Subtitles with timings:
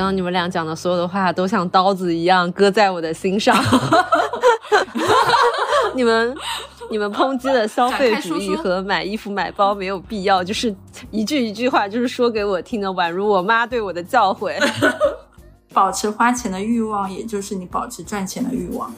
[0.00, 3.54] 刚刚你们俩讲的所有的话都像刀子一样割在我的心上。
[5.94, 6.34] 你 们
[6.90, 10.74] 你们抨击的消费主义和买衣服买包没有必要，就是
[11.10, 14.54] 一句一句话，就是说给我听的，宛如我妈对我的教诲。
[15.74, 18.90] 保持花钱的欲望，也就是你保持赚钱的欲望。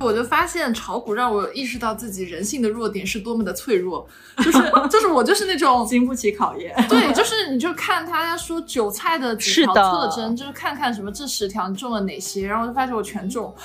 [0.00, 4.58] 我就发现炒股让我意识到自己人性的弱点是多么的脆弱，就是
[4.90, 6.74] 就是我就是那种经不起考验。
[6.88, 13.54] 对，就是你就看他说韭菜的几条特征，就是看看什么这十条你中了哪些，然后我就发现我全中。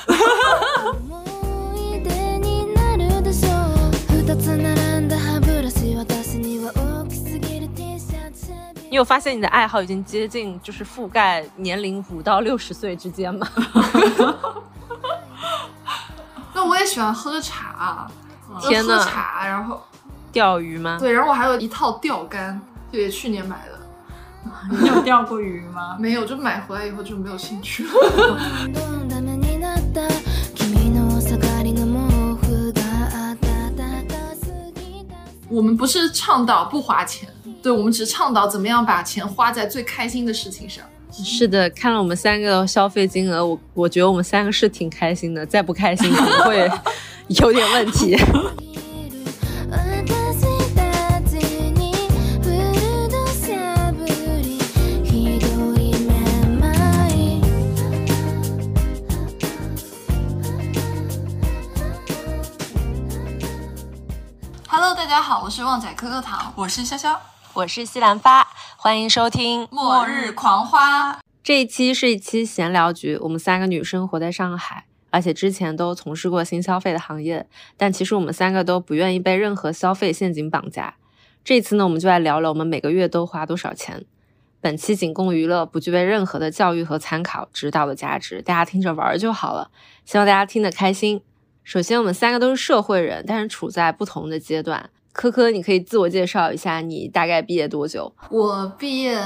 [8.90, 13.48] 你有发现你的爱好已经接近就是覆盖年龄五到六十岁之间吗？
[16.56, 18.08] 那我也喜欢喝茶，
[18.62, 19.84] 天呐，茶，然后
[20.32, 20.98] 钓鱼吗？
[20.98, 23.76] 对，然后我还有一套钓竿，就也去年买的。
[24.72, 25.98] 你有钓过鱼吗？
[26.00, 27.92] 没有，就买回来以后就没有兴趣了。
[35.50, 37.30] 我们不是倡导不花钱，
[37.62, 40.86] 对我们只倡导怎么样把钱花在最开心的事情上。
[41.24, 46.70] 是的，看了我们三个消费金额，我我觉得我们三个是挺开心的，再不开心可能会
[47.30, 48.18] 有点问题。
[64.68, 67.16] Hello，大家好，我是旺仔可可糖，我是潇潇，
[67.56, 68.46] 我是西兰花。
[68.76, 73.18] 欢迎收听《末日狂花》这一期是一期闲聊局。
[73.22, 80.96] 我们三个女生活在上海，而且之前都从事过新消费的行业，但其实我们三个都不愿意被任何消费陷阱绑架。
[81.46, 84.04] 这次呢，我们就来聊聊我们每个月都花多少钱。
[84.60, 89.72] 本期仅供娱乐，不具备任何的教育和参考指导的价值，大家听着玩就好了。
[90.04, 91.22] 希望大家听得开心。
[91.64, 94.90] 首先，我们三个都是社会人，但是处在不同的阶段。
[95.16, 98.12] 科科，你可以自我介绍一下，你大概毕业多久？
[98.30, 99.18] 我毕业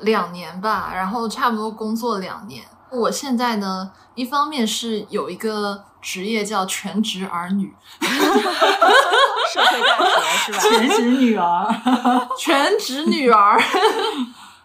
[0.00, 2.64] 两年吧，然后差不多工作两年。
[2.90, 9.98] 我现在呢，一方面是有一个职业叫全职儿女， 社会大
[10.36, 10.58] 学是吧？
[10.58, 11.68] 全职女儿，
[12.38, 13.60] 全职女儿。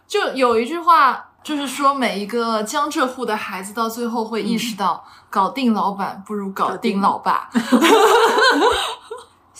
[0.07, 7.49] 就有一句话，就是说每一个江浙沪的孩子到最后会意识到，搞定老板不如搞定老爸。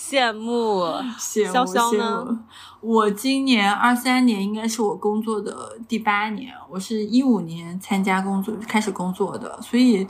[0.10, 0.82] 羡慕，
[1.20, 2.40] 羡慕，潇呢？
[2.82, 10.08] 我今年二三年应该是我工作的第八年，我是一五年参加工作开始工作的，所以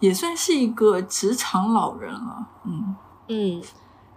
[0.00, 2.46] 也算是一个职场老人了。
[2.64, 2.96] 嗯
[3.28, 3.62] 嗯。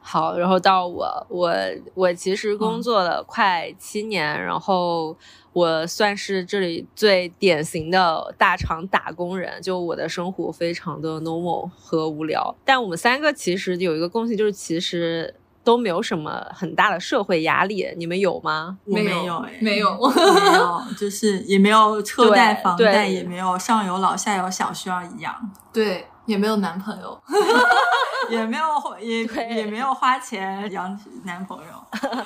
[0.07, 1.51] 好，然后到我，我
[1.95, 5.17] 我其实工作了快七年，然后
[5.51, 12.55] 我算是这里最典型的大厂打工人，就我的生活非常的 normal 和无聊。
[12.63, 15.33] 但我们三个其实有一个共性，就是其实
[15.63, 17.91] 都没有什么很大的社会压力。
[17.97, 18.77] 你们有吗？
[18.85, 25.33] 我没有，哎，没有， 没有，就是也没有车贷、房贷，也没有上有老下有小需要养。
[25.73, 26.05] 对。
[26.25, 27.21] 也没有男朋友，
[28.29, 28.63] 也没有
[28.99, 29.23] 也
[29.55, 32.23] 也没有花钱养男朋友，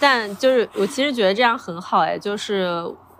[0.00, 2.66] 但就是我其实觉得这样很好哎，就是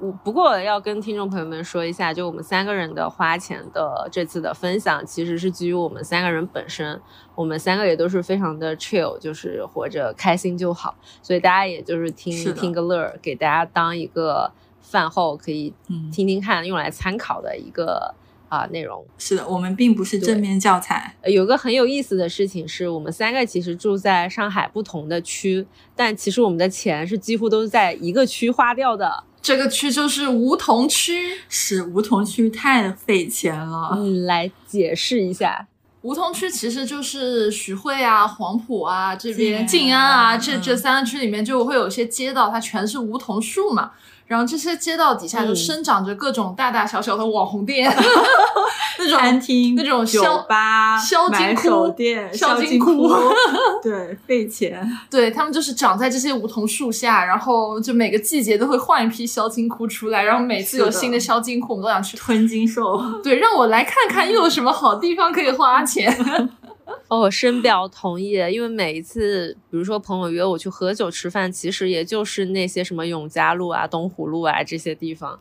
[0.01, 7.01] 我不过要跟听众朋友们说一下，就我们三个人的花钱的这次的分享，其实是基于我们三个人本身，
[7.35, 15.73] 我们三个也都是非常的 chill，就是活着开心就好，所以大家也就是听听个乐儿，给大家当一个饭后可以
[16.13, 18.15] 听听看，用来参考的一个。
[18.49, 21.15] 啊，内容是的，我们并不是正面教材。
[21.25, 29.25] 有个很有意思的事情是，我们三个其实住在上海不同的区，但其实我们的钱是几乎都是在一个区花掉的。
[29.41, 33.91] 这个区就是梧桐区，是梧桐区太费钱了。
[33.95, 35.69] 嗯，来解释一下，
[36.03, 43.93] 梧桐区其实就是徐汇啊、黄埔啊这边、静安啊这这三个区里面就会有一些街道，它全是梧桐树嘛。
[44.29, 47.91] 然后这些街道底下就生长着各种大大小小的网红店，
[48.99, 53.09] 那种餐厅、那种酒吧、销金库店、销金库，
[53.83, 54.87] 对，费钱。
[55.11, 63.03] 对他们就是长在这些梧桐树下，然后就每个季节都会换一批销金库出来，然后每次有新的销金库，我们都想去吞金兽。
[63.25, 66.15] 对，让我来看看又有什么好地方可以花钱。
[67.09, 75.39] 哦，我深表同意，因为每一次，比如说朋友约我去喝酒吃饭，其实也就是那些什么永嘉路啊、东湖路啊这些地方，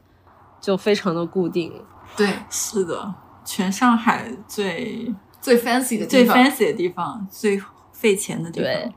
[0.62, 1.82] 就非常的固定。
[2.16, 3.14] 对，是的，
[3.44, 7.62] 全上海最最 fancy 的最 fancy 的地方，最
[7.92, 8.70] 费钱的地方。
[8.70, 8.94] 对，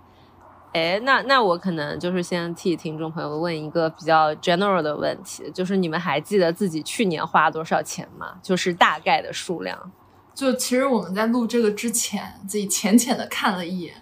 [0.73, 8.35] 哎，那那我可能就是先替听众朋友问一个比较 general 的问题，就是你们还记得自己去年花多少钱吗？
[8.43, 9.93] 就是大概的数量。
[10.41, 13.93] 就其实我们在录这个之前，自己浅浅的看了一眼，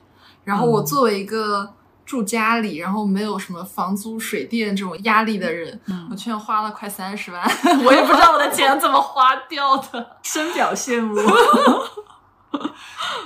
[0.44, 1.74] 然后我作为一个
[2.06, 7.42] 住家里，然后没有什么房租、水电这种压力的人，我居然花了快三十万，
[7.84, 11.16] 我也不知道我的钱怎么花掉的， 深表羡慕。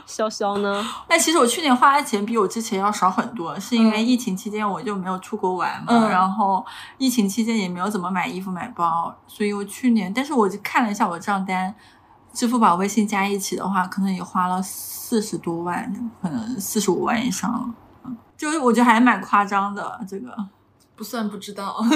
[0.08, 0.82] 潇潇呢？
[1.06, 6.64] 但其实我去年花的钱比我之前要少很多，是因为疫情期间我就没有出国玩嘛，然后
[6.96, 11.74] 疫情期间也没有怎么买衣服买包，所以我去年，但是我就看了一下我的账单，
[12.32, 17.74] 支付宝、微信加一起的话，可能也花了四十多万，可能四十五万以上了。
[18.04, 20.34] 嗯，就是我觉得还蛮夸张的，这个
[20.96, 21.76] 不算不知道。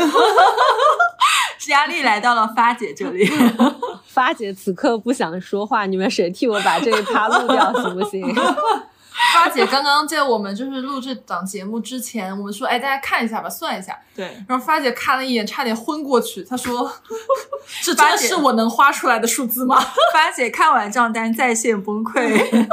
[1.69, 3.29] 压力来到了发姐这里，
[4.07, 8.25] 发姐此刻不想说话，你们谁替我把这一趴录掉行不行？
[9.35, 13.99] 发姐刚刚在我们就是录这档节目之前，我们说，哎，大家看一下吧，算一下。
[14.15, 14.27] 对。
[14.47, 16.43] 然后发姐看了一眼，差点昏过去。
[16.45, 16.93] 她说：
[17.83, 19.79] “这真的是我能花出来的数字吗？”
[20.13, 22.69] 发姐看完账单在线崩溃。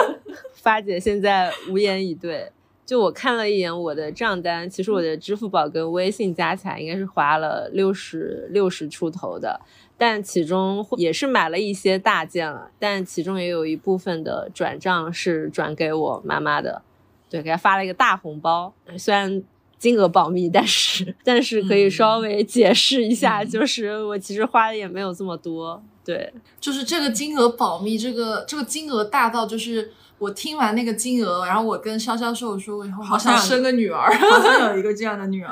[0.56, 2.52] 发姐现在无言以对。
[2.86, 9.58] 就我看了一眼我的账单，其实我的支付宝跟微信加起来应该是花了六十六十出头的，
[9.98, 16.82] 但其中也是买了一些大件了，但其中也有一部分的转账是转给我妈妈的，
[17.30, 19.42] 对，给她发了一个大红包，虽然
[19.78, 29.92] 金额保密，但是但是可以稍微解释一下，就是我其实花的也没有这么多，对，就是这个金额保密，这个这个金额大到就是。
[30.20, 35.52] 我听完那个金额，然后我跟潇潇说：“我说我以后好想生个女儿，好想有 一个这样的女儿。”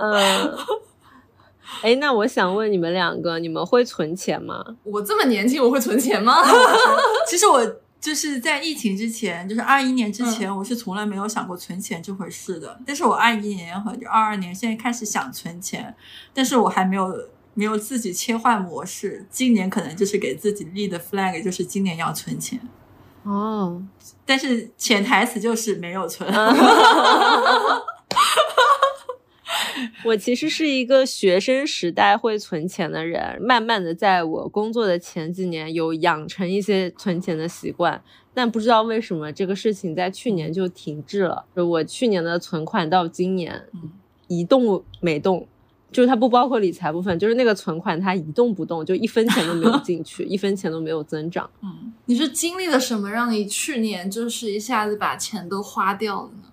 [0.00, 0.56] 嗯，
[1.82, 4.64] 哎，那我想问你们两个，你们会存钱吗？
[4.84, 6.36] 我这么年轻，我会存钱吗？
[7.26, 7.60] 其实我
[8.00, 12.78] 就是在疫情之前，就是二一年之前，我是从来没有想过存钱这回事的。
[12.86, 15.94] 但是我二一年和二二年现在开始想存钱，
[16.32, 17.14] 但是我还没有
[17.54, 19.26] 没有自己切换模式。
[19.30, 22.60] 今年可能就是给自己立的 flag，就是今年要存钱。
[23.22, 23.82] 哦，
[24.24, 26.26] 但是潜台词就是没有存。
[30.04, 38.02] 我其实是一个学生时代会存钱的人，慢慢的在我工作的前几年有养成一些存钱的习惯，
[38.32, 41.44] 但不知道为什么这个事情在去年就停滞了。
[41.54, 43.64] 我去年的存款到今年
[44.28, 45.46] 一动没动。
[45.92, 51.50] 就是它不包括理财部分，就是那个存款它一动不动，就一分钱都没有进 去，一分钱都没有增长。
[51.62, 56.44] 嗯，你是经历了什么让你去年就是一下子把钱都花掉了呢？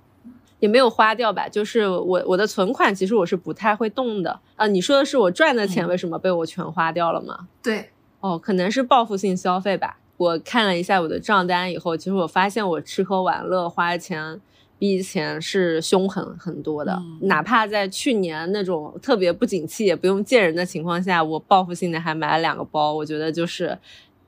[0.60, 4.68] 也没有花掉吧，就是我我的存款其实我是不太会动的啊。
[4.68, 7.48] 你说的是我赚的钱为什么被我全花掉了吗？
[7.62, 7.90] 对，
[8.20, 10.00] 哦，可能是报复性消费吧。
[10.18, 14.42] 我看了一下我的账单以后，其实我发现我吃喝玩乐花钱。
[14.80, 23.76] 比以前是凶狠很多的，哪怕在去年那种特别不景气也不用见人的情况下，我报复性的还买了两个包，我觉得就是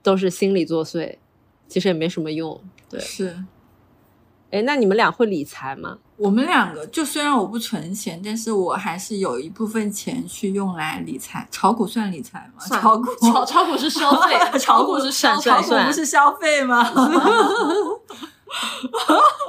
[0.01, 1.17] 都是心理作祟，
[1.67, 2.59] 其实也没什么用。
[2.89, 3.43] 对，是。
[4.49, 5.99] 哎，那你们俩会理财吗？
[6.19, 11.47] 我们两个就虽然我不存钱，但是我还是有一部分钱去用来理财。
[11.49, 12.63] 炒股算理财吗？
[12.67, 16.81] 炒股炒炒股是消费， 炒股是消炒股不是消费吗？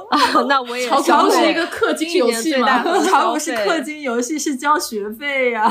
[0.09, 2.83] 啊， 那我也炒股是一个氪金游戏吗？
[3.03, 5.69] 炒股是氪金游戏，是交学费呀。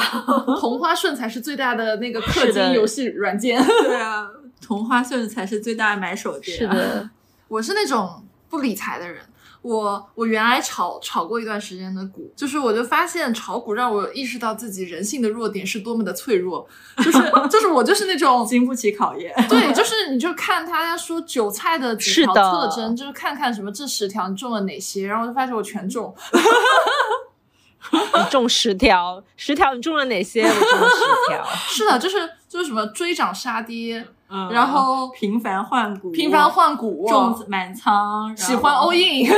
[0.61, 3.65] 同花顺才是最大的那个氪金游戏软件。
[3.65, 4.29] 对啊，
[4.61, 6.59] 同花顺才是最大的买手店。
[6.59, 7.09] 是的，
[7.49, 9.23] 我是那种不理财的人。
[9.63, 17.19] 我我原来炒炒过一段时间的股，就是我就发现炒股让我意识到自己人性的弱点是多么的脆弱，就是
[17.51, 19.35] 就是我就是那种 经不起考验。
[19.49, 26.15] 对，就是你就看他说韭菜的几条特征，就是看看什么这十条你中了哪些，然后我就发现我全中。
[27.93, 30.43] 你中十条，十条你中了哪些？
[30.45, 31.45] 我中了十条。
[31.69, 34.07] 是的，就是就是什么追涨杀跌。
[34.51, 39.29] 然后频繁换股，频繁换股，重满仓，喜欢 all in，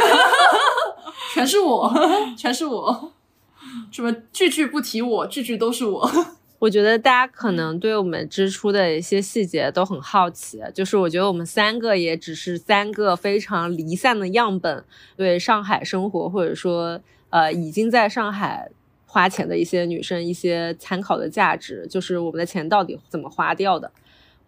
[1.33, 1.93] 全是我，
[2.37, 3.13] 全是我，
[3.91, 6.11] 什么句句不提我，句句都是我。
[6.59, 14.85] 我觉得大家可能对我们支出的一些细节都很好奇，就是我觉得我们三个也只是三个非常离散的样本，
[15.17, 18.71] 对上海生活或者说呃已经在上海
[19.07, 23.91] 花钱的一些女生一些参考的价值，就是我们的钱到底怎么花掉的。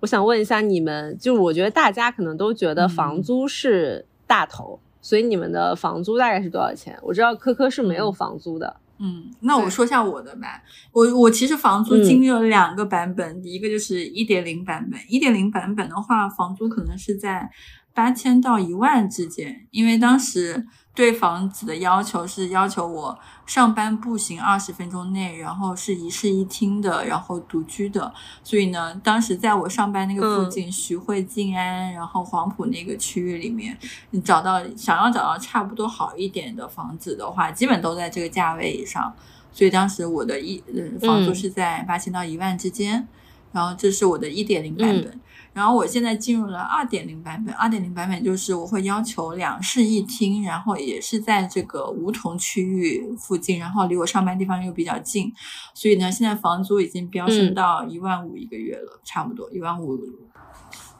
[0.04, 6.94] 我想问一下你们，就我觉得大家可能都觉得房租是大头，所以你们的房租大概是多少钱？
[7.02, 8.76] 我知道科科是没有房租的。
[8.98, 10.62] 嗯，那我说一下我的吧。
[10.92, 15.00] 我我其实房租经历了两个版本，一个就是一点零版本。
[15.08, 17.50] 一点零版本的话，房租可能是在
[17.94, 28.14] 八千到一万之间，因为当时对房子的要求是要求我上班步行二十分钟内，然后是一室一厅的，然后独居的。
[28.44, 33.76] 所以呢，当时在我上班那个附近，徐汇、静安，然后黄埔那个区域里面，
[34.10, 39.12] 你找到想要找到差不多好一点的房子的话，基本都在这个价位以上。
[39.52, 43.08] 所以当时我的一嗯房租是在八千到一万之间，
[43.50, 45.20] 然后这是我的一点零版本。
[45.54, 55.32] 然后我现在进入了二点零版本，二点零版本就是我会要求两室一厅，然后也是在这个梧桐区域附近，然后离我上班地方又比较近，
[55.72, 59.96] 所以呢，现在房租已经飙升到一万五一个月了，差不多一万五。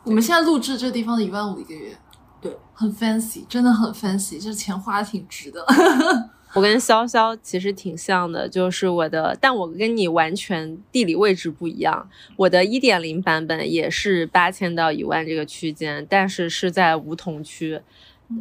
[0.05, 1.97] 我们现在录制这地方的一万五一个月，
[2.41, 5.67] 对，很 fancy，真的很 fancy，这钱花的挺值的。
[6.55, 12.09] 我跟潇潇其实挺像的，就是我的，但我跟你完全地理位置不一样。
[12.37, 17.81] 我的一点零版本也是八千到一万这个区间，但是是在梧桐区。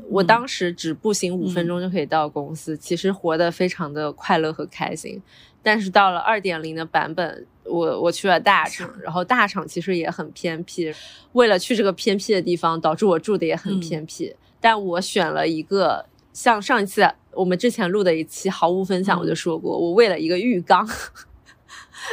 [0.10, 5.20] 我当时只步行五分钟就可以到公司，其实活得非常的快乐和开心。
[5.64, 10.94] 但是到了二点零的版本，我我去了大厂，然后大厂其实也很偏僻。
[11.32, 14.36] 为了去这个偏僻的地方，导致我住的也很偏僻。
[14.62, 16.06] 但我选了一个。
[16.36, 20.88] 像上一次我们之前录的一期毫无分享，我就说过，我为了一个浴缸，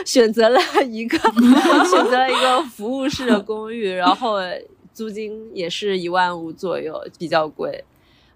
[0.05, 1.19] 选择了一个
[1.91, 4.37] 选择了一个服务式的公寓，然后
[4.93, 7.85] 租金也是一万五左右，比较贵。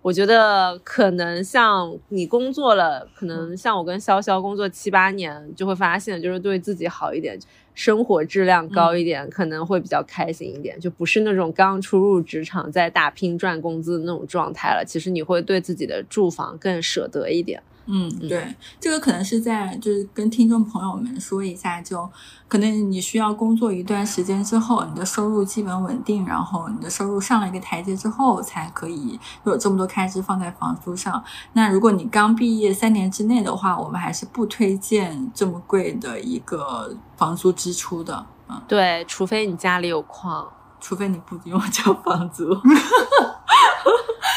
[0.02, 7.38] 我觉得可能像你工作了，可能像我跟潇潇工作七八年，就会发现就是对自己好一点，
[7.74, 14.84] 生活质量高一点，可能会比较开心一点，就不是那种刚初入职场在打拼赚工资的那种状态了。
[14.86, 17.62] 其实你会对自己的住房更舍得一点。
[17.86, 22.08] 嗯，对，这个可能是在就是跟听众朋友们说一下，就
[22.48, 31.22] 可能你需要工作一段时间之后，你的收入基本稳定，然后你的收入上了一个台阶之后，才可以有这么多开支放在房租上。
[31.52, 38.24] 那如果你刚毕业三年之内的话，我们还是不推荐这么贵的一个房租支出的。
[38.48, 40.46] 嗯，对，除非你家里有矿，
[40.84, 42.54] 除非你不给我交房租。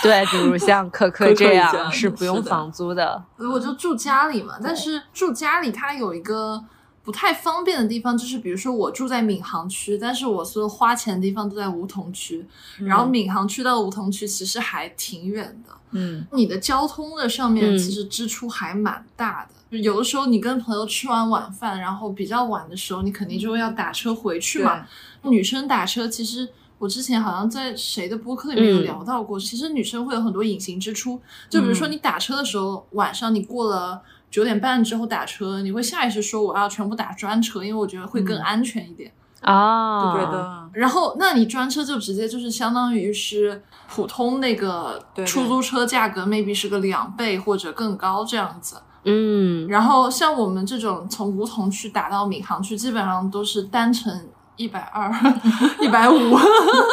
[0.02, 4.54] 对，比如像 可可这样是不用房租的，我就住家里嘛。
[4.64, 6.64] 但是住家里它有一个
[7.04, 12.48] 不太方便的地方，就是比如说我住在闵行区，但是我所有花钱的地方都在梧桐区，
[12.80, 15.74] 然后闵行区到梧桐区其实还挺远的。
[15.92, 19.78] 嗯，你的交通的上面其实支出还蛮大的。
[19.78, 24.86] 有的时候你跟朋友吃完晚饭，然后比较晚的时候，你肯定就要打车回去嘛。
[25.28, 26.50] 女生打车其实。
[26.80, 31.20] 我之前好像在谁的播客里面有聊到过，其实女生会有很多隐形支出，
[31.50, 40.14] 就比如说你打车的时候，晚上你过了九点半之后打车，你会下意识说我要全部打专车，因为我觉得会更安全一点啊。
[40.14, 40.70] 对的。
[40.74, 48.76] 然后，那你专车就直接就是相当于是普通那个出租车价格，maybe 是个两倍或者更高这样子。
[49.06, 49.68] 嗯。
[49.68, 54.28] 然后像我们这种从梧桐区打到闵行区，基本上都是单程。
[54.58, 55.10] 一百二，
[55.80, 56.38] 一百五，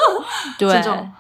[0.59, 1.11] 对这种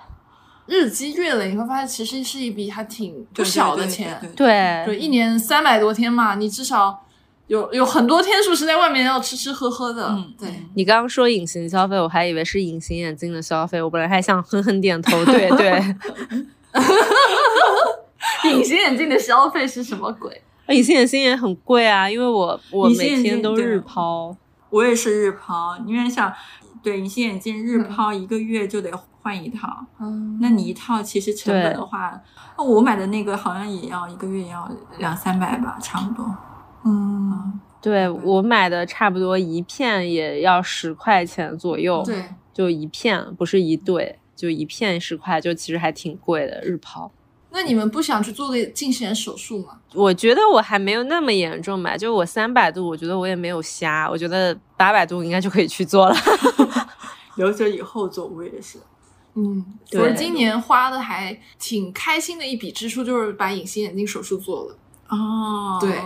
[0.66, 4.18] 日积月累，你会发现其实是一笔还挺不小的钱。
[4.36, 7.04] 对，就，一年三百多天嘛，你至少
[7.48, 10.08] 有有很多天数是在外面要吃吃喝喝的。
[10.10, 10.48] 嗯，对。
[10.74, 15.24] 你刚刚说隐形消费，我还以为是隐形眼镜的消费，我本来还想狠狠点头。
[15.24, 15.96] 对 对。
[18.50, 20.42] 隐形眼镜的消费是什么鬼？
[20.68, 24.34] 隐形眼镜也很贵啊，因为我我每天都日抛。
[24.75, 26.33] 我也是日抛，因为想
[26.83, 28.90] 对隐形眼镜日抛一个月就得
[29.23, 32.21] 换一套，嗯，那你一套其实成本的话，
[32.59, 36.37] 我买的那个好像也要一个月要两三百吧，差不多。
[36.85, 47.12] 嗯，对我买的差不多一片也要十块钱左右，对，就一片，不是一对，就一片十块，就其实还挺贵的日抛。
[47.54, 49.78] 那你们不想去做个近视眼手术吗？
[49.94, 56.16] 我觉得我还没有那么严重吧，就我三百度，我觉得我也没有瞎，我觉得八百度应该就可以去做了。
[57.37, 58.78] 留着以后做，我也是。
[59.37, 64.76] 嗯，我今年花的还挺开心的一笔支出，就是把隐形眼镜手术做了。
[65.08, 65.96] 哦，对，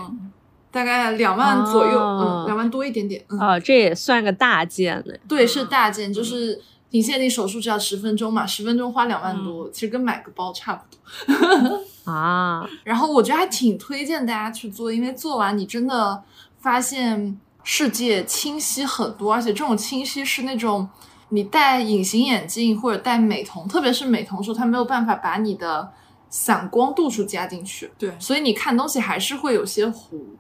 [0.71, 3.25] 大概两万左右，嗯，两万多一点点。
[3.29, 5.15] 哦，这也算个大件呢。
[5.27, 6.61] 对，是大件，就是。
[6.91, 12.67] 隐形眼镜手术只要十分钟嘛，十分钟花两万多，其实跟买个包差不多 啊。
[12.85, 16.23] 然后我觉得还挺推荐大家去做，因为做完你真的
[16.59, 20.89] 发现世界清晰很多，而且这种清晰是那种
[21.29, 25.91] 你戴隐形眼镜或者戴美瞳，特别是美瞳时候，它没有办法把你的
[26.31, 30.37] 散光度数加进去，对，所以你看东西还是会有些糊。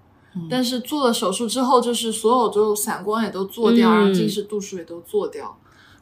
[0.48, 5.58] 但是做了手术之后，就是所有就散光也都做掉，然后近视度数也都做掉。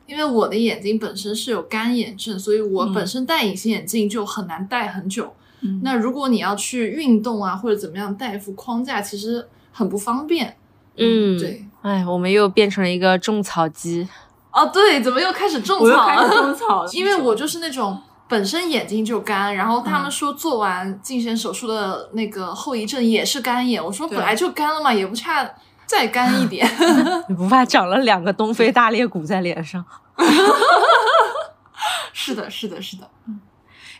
[0.06, 5.34] 因为我的眼睛本身是有干眼症，所以我本身戴隐形眼镜就很难戴很久。
[5.62, 10.56] 嗯那如果你要去运动啊或者怎么样戴一副框架，其实很不方便。
[10.96, 11.64] 嗯，对。
[11.82, 14.06] 哎，我们又变成了一个种草机。
[14.52, 16.28] 哦，对，怎么又开始种 草了？
[16.28, 17.98] 种草了，因为我就是那种
[18.28, 25.50] 本身眼睛就干，然后嗯他们说做完近视眼手术的那个后遗症也是干眼，我说本来就干了嘛，也不差
[25.87, 26.69] 再干一点。
[27.28, 29.85] 你不怕长了两个东非大裂谷在脸上？
[32.12, 33.09] 是的，是的，是的。
[33.26, 33.40] 嗯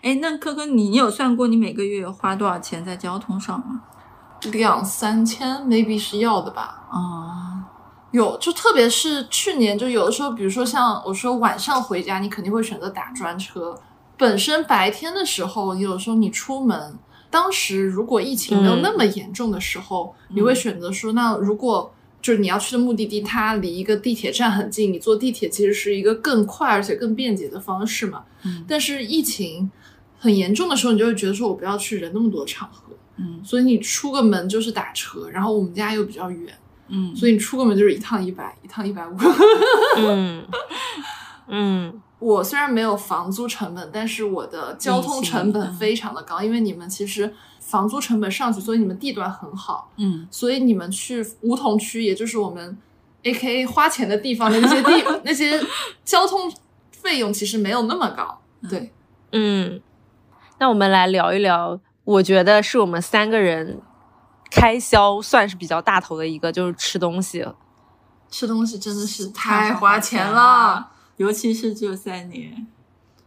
[0.03, 3.83] 哎，那科科，你你有算过你每个月花多少钱在交通上吗？
[4.53, 6.87] 两三千 maybe 是要的吧？
[6.91, 7.65] 啊，
[8.13, 13.75] 有，就特别是去年，就有的时候，比如说像我说晚上回家，你肯定会选择打专车。
[14.17, 16.97] 本身白天的时候，有的时候你出门，
[17.31, 21.93] 当时如果疫情没有那么严重的时候，你会选择说，那如果
[22.23, 28.25] 就是你要去的目的地，它离一个地铁站很近，你坐地铁其实是一个更快而且更便捷的方式嘛。
[28.45, 29.71] 嗯但是疫情
[30.19, 36.55] 很严重的时候，你就会觉得说我不要去人那么多的场合，嗯所以你出个门就是打车，然后我们家又比较远。
[36.89, 39.17] 嗯，所以你出个门就是一趟一百，一趟一百五。
[39.99, 40.47] 嗯
[41.49, 52.79] 嗯我虽然没有房租成本，但是我的交通成本非常的高，因为你们其实房租成本上去，所以你们地段很好，嗯所以你们去梧桐区，也就是我们
[53.23, 55.61] A K A 花钱的地方的那些地 那些
[56.05, 56.51] 交通
[56.91, 58.41] 费用其实没有那么高。
[58.71, 58.93] 对，
[59.33, 59.81] 嗯，
[60.59, 63.81] 那我们来聊一聊，我觉得是我们三个人
[64.51, 67.47] 开销算是比较大头的一个，就是吃东西。
[68.31, 72.67] 吃东西真的是太太花钱了了。，尤其是这三年。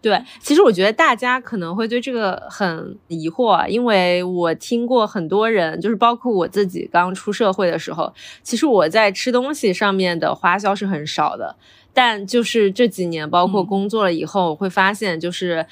[0.01, 11.57] 对，其实我觉得大家可能会对这个很疑惑啊，因为我听过很多人，就是包括我自己刚出社会的时候，其实我在吃东西上面的花销是很少的，
[11.93, 13.65] 但就是这几年，包括嗯。
[13.65, 15.65] 工作了以后，我会发现就是，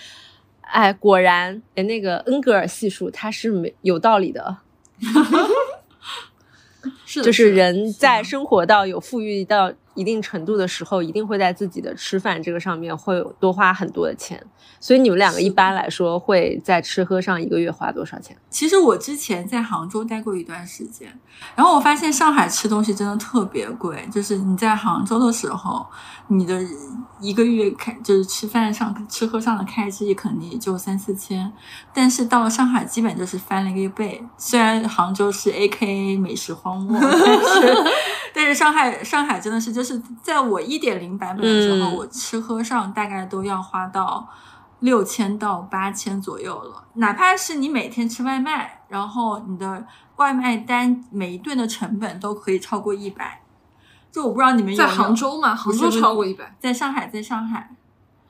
[0.59, 4.57] 哎，果然，哎，那个恩格尔系数它是没有道理的，
[7.05, 14.41] 是的就是人在生活到有富裕到一定程度的时候，一定会在自己的吃饭这个上面会多花很多的钱。
[14.79, 18.37] 所以你们两个一般来说会在吃喝上一个月花多少钱？
[18.49, 21.11] 其实我之前在杭州待过一段时间，
[21.55, 24.07] 然后我发现上海吃东西真的特别贵。
[24.11, 25.85] 就是你在杭州的时候，
[26.27, 26.61] 你的
[27.19, 31.51] 一个月开就是吃饭上吃喝上的开支也可能也就三四千，
[31.91, 34.23] 但是到了上海基本就是翻了一个倍。
[34.37, 37.91] 虽然杭州是 A K A 美食荒漠，但是
[38.35, 39.86] 但是上海上海真的是就是
[40.21, 41.95] 在我一点零版本的时候，嗯。
[41.95, 44.27] 我吃喝上大概都要花到。
[44.81, 49.83] 六千到八千左右了，哪怕是你每天吃外卖，然后你的
[50.17, 53.41] 外卖单每一顿的成本都可以超过一百。
[54.11, 57.75] 就我不知道你们有在没有杭州嘛，杭州超过一百，在上海，在上海，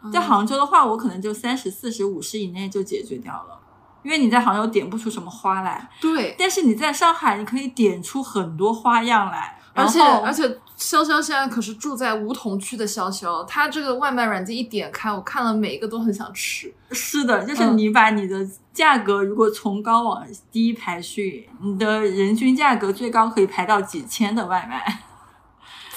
[0.02, 0.10] 嗯。
[0.10, 3.60] 在杭州的话，我可能就三十四十五十以内就解决掉了，
[4.04, 16.74] 因为你在杭州点不出什么花来，对，但是你在上海，你可以点出很多花样来，而且而且潇潇现在可是住在梧桐区的潇潇，他这个外卖软件一点开，我看了每一个都很想吃。
[16.92, 25.00] 是的，就是嗯你把你的价格如果从高往低排序，你的人均价格最高可以排到几千的外卖。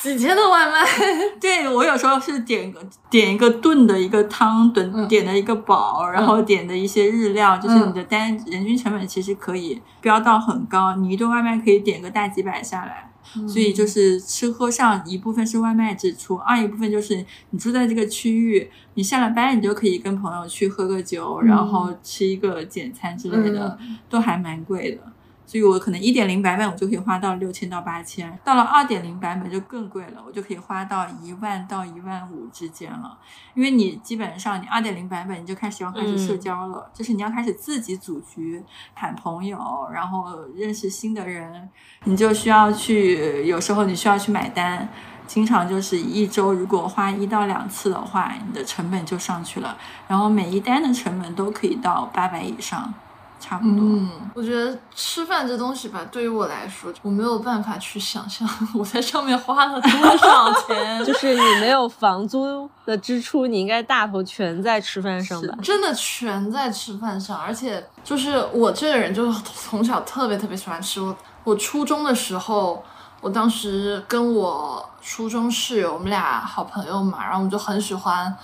[0.01, 0.83] 几千的外卖，
[1.39, 13.10] 对我有时候是点个点一个炖的一个汤，炖嗯点的一个煲，然后点的一些日料，就是嗯你的单人均成本其实可以飙到很高，你一顿外卖可以点个大几百下来。
[13.47, 21.47] 所以就是吃喝上一部分是外卖支出，二一部分就是你住在这个区域，你下了班你就可以跟朋友去喝个酒，嗯。
[21.49, 25.10] 然后吃一个简餐之类的，都还蛮贵的。
[25.51, 33.19] 所以我可能一点零版本我就可以花到六千到八千，到了二点零版本就更贵了，我就可以花到一万到一万五之间了。
[33.55, 38.63] 因为你基本上你二点零版本你就开始要开始社交了，就是你要开始自己组局、
[38.95, 39.59] 喊朋友，
[39.93, 41.69] 然后认识新的人，
[42.05, 44.89] 你就需要去，有时候你需要去买单。
[45.27, 49.79] 经常就是一周，如果花一到两次的话，你的成本就上去了。
[50.09, 52.93] 然后每一单的成本都可以到八百以上，
[53.41, 53.79] 差不多。
[53.81, 65.57] 嗯，我觉得吃饭这东西吧，对于我来说，我没有办法去想象我在上面花了多少钱， 就是你没有房租的支出，你应该大头全在吃饭上吧？
[65.63, 71.01] 真的全在吃饭上，而且就是我这个人就是从小特别特别喜欢吃。
[71.01, 72.85] 我我初中的时候，
[73.23, 78.37] 我当时跟我初中室友，我们俩好朋友嘛，然后我们就很喜欢，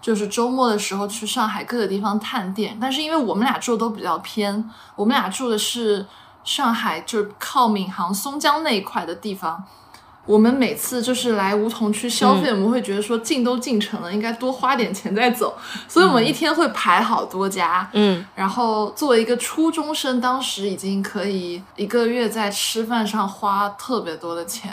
[0.00, 2.76] 就是周末的时候去上海各个地方探店。
[2.80, 6.06] 但是因为我们俩住的都比较偏，我们俩住的是
[6.44, 9.64] 上海就是靠闵行、松江那一块的地方。
[10.26, 15.56] 我们每次就是来梧桐区消费，我们会觉得说进都进城了，应该多花点钱再走，
[15.88, 17.88] 所以我们一天会排好多家。
[17.94, 24.72] 嗯，然后作为一个初中生，当时已经可以一个月在吃饭上花特别多的钱。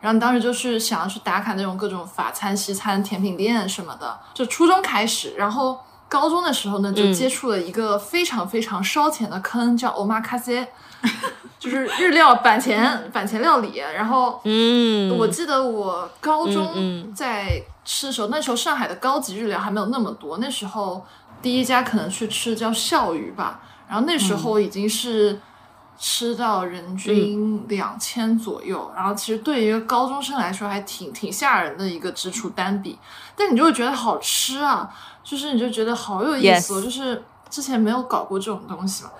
[0.00, 10.66] 然后当时就是想要去打卡那种各种法餐、西餐、甜品店什么的，就初中开始，然后高中的时候呢，就接触了一个非常非常烧钱的坑，叫 omakase，
[11.58, 13.78] 就是日料板前板前料理。
[13.78, 21.04] 然后，嗯，我记得我高嗯中嗯在吃的时候，那时候上海的高级日料还没有那么多，那时候
[21.42, 25.40] 第一家可能去吃叫笑鱼吧，然后那时候已经是。
[26.00, 32.96] 吃到人均两千左右，然后其实对于一个高中生来说还挺挺吓人的一个支出单笔，
[33.34, 34.88] 但你就会觉得好吃啊，
[35.24, 39.10] 就是你就觉得好有意思、就是之前没有搞过这种东西嘛。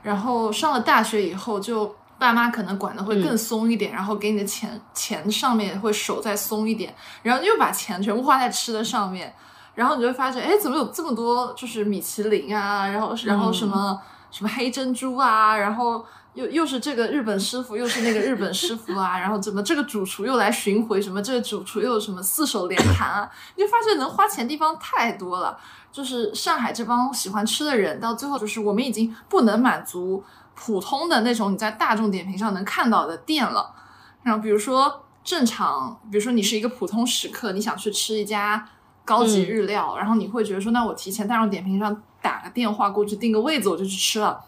[0.00, 9.34] 然后上了大学以后，就爸妈可能管的会更松一点，然后给你的钱钱上面会手再松一点，然后又把钱全部花在吃的上面，
[9.74, 16.06] 然后你就会发现，哎，怎么有这么多就是米其林啊，然后然后什么、什么黑珍珠啊，然后。
[16.34, 25.58] 又又是这个日本师傅，又是那个日本师傅啊， 然后怎么这个主厨又来巡回，什么这个主厨又有什么四手联弹啊，你就发现能花钱地方太多了。
[25.90, 30.22] 就是上海这帮喜欢吃的人，到最后就是我们已经不能满足
[30.54, 33.74] 普通的那种你在大众点评上能看到的店了。
[34.22, 38.68] 然后比如说正常，比如说你是一个普通食客，你想去吃一家
[39.04, 44.38] 高级日料，然后你会觉得说，那我提前大众点评上打个电话过去订个位子，我就去吃了。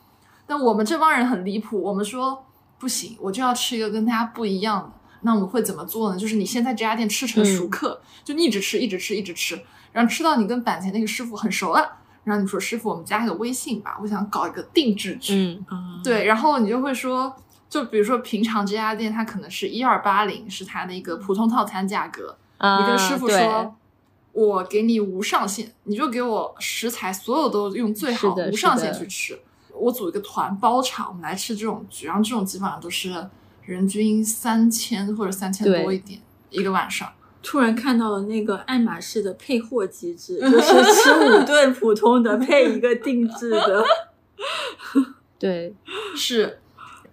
[0.51, 2.45] 但我们这帮人很离谱，我们说
[2.77, 4.91] 不行，我就要吃一个跟大家不一样的。
[5.21, 6.19] 那我们会怎么做呢？
[6.19, 15.63] 就是你先在这家店吃成熟客，就你一直吃，一直吃，一直吃，然后吃到你跟板前那个师傅很熟了，然后你说师傅，我们加个微信吧，我想搞一个定制局。
[15.71, 17.33] 嗯对，然后你就会说，
[17.69, 23.77] 就比如说平常这家店它可能是一二八零是它的一个普通套餐价格，啊你跟师傅说。
[24.33, 29.37] 我给你无上限，你就给我食材，所有都用最好，的无上限去吃。
[29.81, 33.29] 我组一个团包场，我们来吃这种局，然后这种基本上都是
[33.65, 37.11] 人均三千或者三千对多一点一个晚上。
[37.43, 43.83] 突然看到了那个爱马仕的配货机制， 就是吃五顿普通的配一个定制的。
[45.39, 45.75] 对，
[46.15, 46.61] 是，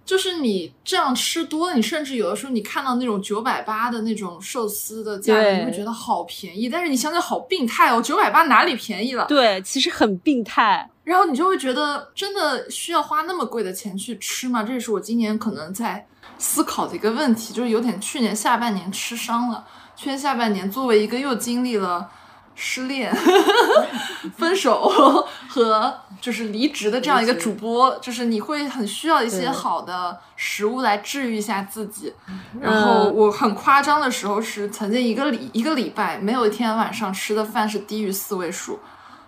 [0.04, 9.26] 就是你这样吃多了，你甚至有的时候你看到那种九百八的那种寿司的价格，你会觉得好便宜，但是你想想好病态哦，九百八哪里便宜了？
[9.28, 10.90] 对，其实很病态。
[11.08, 14.62] 然后你就会觉得，真的需要花那么贵的钱去吃吗？
[14.62, 16.06] 这也是我今年可能在
[16.38, 19.66] 思考的一个问题，就是有点去年下半年吃伤了。
[19.96, 22.10] 去年下半年，作为一个又经历了
[22.56, 23.16] 失恋、
[24.36, 32.14] 分手和就是离职的这样一个主播，就是你会很需要一些好的食物来治愈一下自己。
[32.60, 38.78] 然后我很夸张的时候是曾经一个礼一个礼拜没有一天晚上吃的饭是低于四位数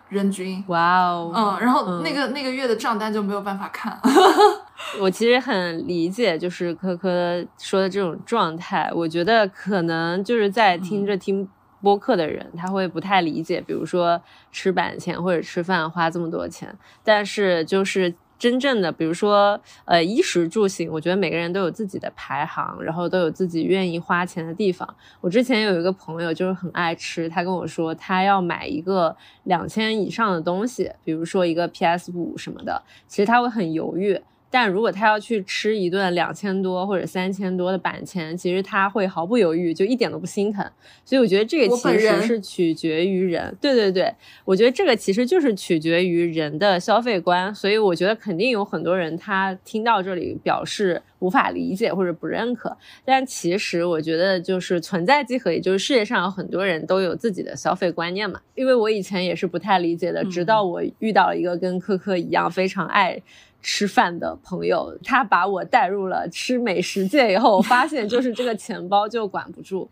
[0.09, 0.63] 人均。
[0.67, 3.97] 哇哦，嗯，然后嗯那个、那个月的账单就没有办法看。
[4.99, 8.91] 我其实很理解，就是科科说的这种状态。
[8.93, 11.47] 我觉得可能就是在听着听
[11.81, 18.13] 播客的人，他会不太理解，比如说吃板钱或者吃饭花这么多钱，但是就是。
[18.39, 24.87] 真正的，比如说，呃，衣食住行，我觉得每个人都有自己的排行，然后都有自己愿意花钱的地方。
[25.19, 34.19] 我之前有一个朋友就是很爱吃，他跟我说他要买一个两千以上的东西，比如说一个 PS 五什么的，其实他会很犹豫。
[34.51, 40.65] 但如果他要去吃一顿两千多或者三千多的板前，其实他会毫不犹豫，就一点都不心疼。
[41.05, 43.55] 所以我觉得这个其实是取决于人。
[43.61, 44.13] 对对对，
[44.45, 47.53] 我觉得这个其实就是取决于人的消费观。
[47.53, 52.75] 所以我觉得肯定有很多人他听到这里表示无法理解或者不认可。
[53.05, 58.41] 但其实我觉得就是存在即合，也就是世界上有很多人都有自己的消费观念嘛。
[58.55, 63.21] 因为我以前也是不太理解的，直到我遇到了一个跟科科一样非常爱。
[63.61, 69.89] 吃饭的朋友，他把我带入了吃美食界以后，我发现就 是这个钱包就管不住。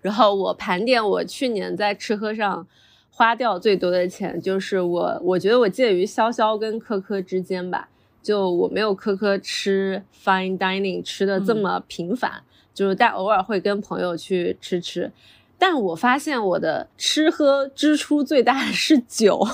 [0.00, 2.66] 然后我盘点我去年在吃喝上
[3.10, 7.88] 花掉最多的钱，就是我我觉得我介于潇潇跟科科之间吧，
[8.22, 15.10] 就我没有科科吃 fine dining 吃的这么频繁，就是但偶尔会跟朋友去吃吃。
[15.58, 19.44] 但我发现我的吃喝支出最大的是酒。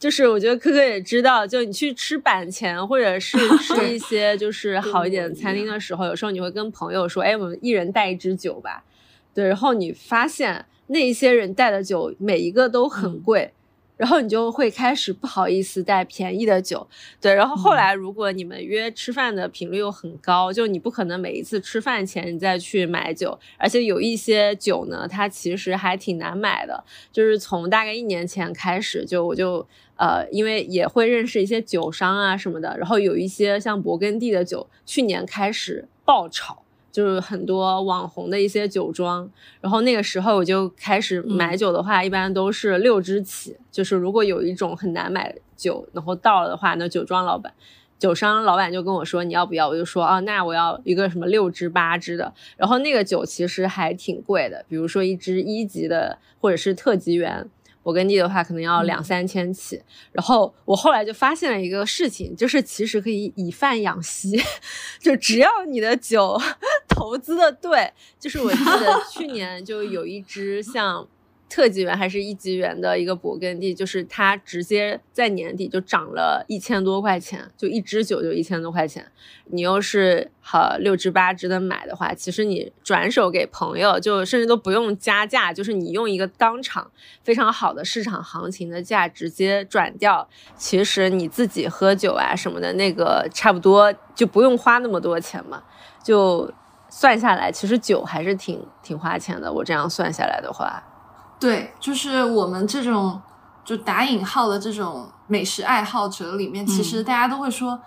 [0.00, 8.82] 就是我觉得科科也知道，就你去吃板前或者是 吃一些就是好一点的餐厅的时候，有时候你会跟朋友说，哎，我们一人带一支酒吧。
[9.34, 13.52] 对，然后你发现那一些人带的酒每一个都很贵，
[13.98, 16.88] 然后你就会开始不好意思带便宜的酒，
[17.20, 17.34] 对。
[17.34, 26.82] 然后后来如果你们约吃饭的频率又很高，就你不可能每一次吃饭前你再去买酒，而且有一些酒呢，它其实还挺难买的。
[27.12, 29.64] 就是从大概一年前开始，就我就
[30.00, 36.62] 呃，因为也会认识一些酒商啊什么的，然后有一些像勃艮第的酒，去年开始爆炒。
[36.92, 43.56] 就是很多网红的一些酒庄，然后那个时候我就开始买酒的话，一般都是六支起。
[43.70, 47.52] 就是如果有一种很难买酒，然后到了的话，那酒庄老板、
[47.96, 52.34] 酒商老板就跟我说你要不要，我就说啊，那我要一个什么六支八支的。
[52.56, 57.48] 然后那个酒其实还挺贵的，比如说一支一级的或者是特级园。
[57.82, 59.80] 勃艮第的话可能要两三千起，
[60.12, 64.40] 然后我后来就发现了一个事情，就是其实可以以贩养吸，
[65.00, 66.40] 就只要你的酒
[66.88, 71.06] 投资的对，就是我记得去年就有一支像。
[71.50, 79.04] 特级园还是一级园的一个勃艮第，就是它直接在年底就涨了一千多块钱，就一支酒就一千多块钱。
[79.46, 86.88] 你又是好六支八支的买的话，其实你转手给朋友，就甚至都不用加价，就是你用一个当场
[87.24, 95.64] 非常好的市场行情的价直接转掉，其实你自己喝酒啊什么的，那个差不多就不用花那么多钱嘛。
[96.04, 96.52] 就
[96.88, 99.52] 算下来，其实酒还是挺挺花钱的。
[99.52, 100.80] 我这样算下来的话。
[101.40, 103.20] 对，就是我们这种
[103.64, 107.80] 就打引号的这种美食爱好者里面，其实大家都会说，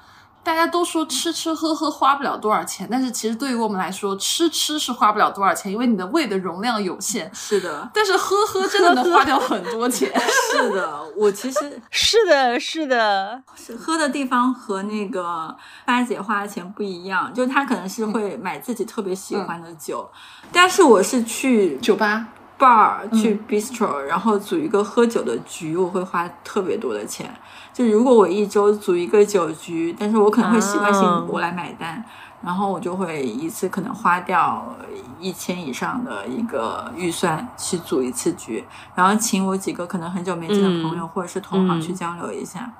[0.44, 7.30] 大家都说吃吃喝喝花不了多少钱，但是其实对于我们来说，吃吃是花不了多少钱，因为你的胃的容量有限。
[7.34, 10.12] 是的， 但是喝喝真的能花掉很多钱。
[10.52, 20.10] 是的，我其实 是的，是的，是喝的地方和那个八姐花的钱不一样，就她可能是会买自己特别喜欢的酒，
[20.52, 22.28] 但是我是去酒吧。
[22.64, 27.30] Bar 去 bistro，然后组一个喝酒的局，我会花特别多的钱。
[27.74, 32.04] 就如果我一周组一个酒局，但是我可能会习惯性我来买单，
[32.42, 34.74] 然后我就会一次可能花掉
[35.20, 38.64] 一千以上的一个预算去组一次局，
[38.96, 42.72] 然后请我几个可能很久没见的朋友或者是同行去交流一下。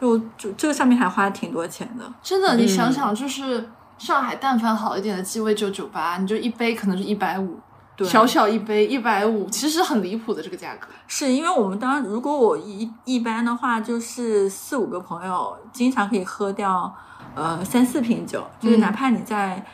[0.00, 2.56] 就就这个上面还花挺多钱的，真的。
[2.56, 7.60] 你想想，就是上海但凡好一点的鸡尾酒酒吧，你就一杯可能是一百五。
[8.00, 10.88] 小小一杯一百五，其实很离谱的这个价格。
[11.06, 16.92] 是因为我们当如果我一一般的话，就是四五个朋友，经常可以喝掉
[17.34, 19.64] 呃三四瓶酒，就是哪怕你在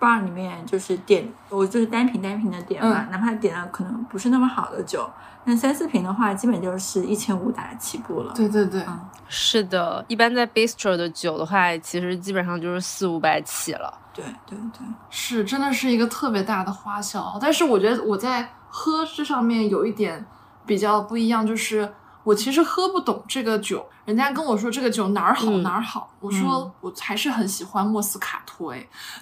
[0.00, 5.10] bar 里面就是点，我就是单瓶单瓶的点嘛，哪怕点了可能不是那么好的酒，
[5.44, 8.32] 那三四瓶的话，基本就是一千五打起步了。
[8.34, 8.84] 对对对，
[9.28, 14.00] 是的，一般在 bistro 的酒的话，其实基本上就是四五百起了。
[14.14, 20.24] 对对对，是真的是一个特别大的花销，但是我觉得我在喝这上面有一点
[20.64, 28.88] 比较不一样，就是我其实喝不懂这个酒，人家跟我说这个酒哪儿好哪儿好，我说我还是很喜欢莫斯卡托，哎，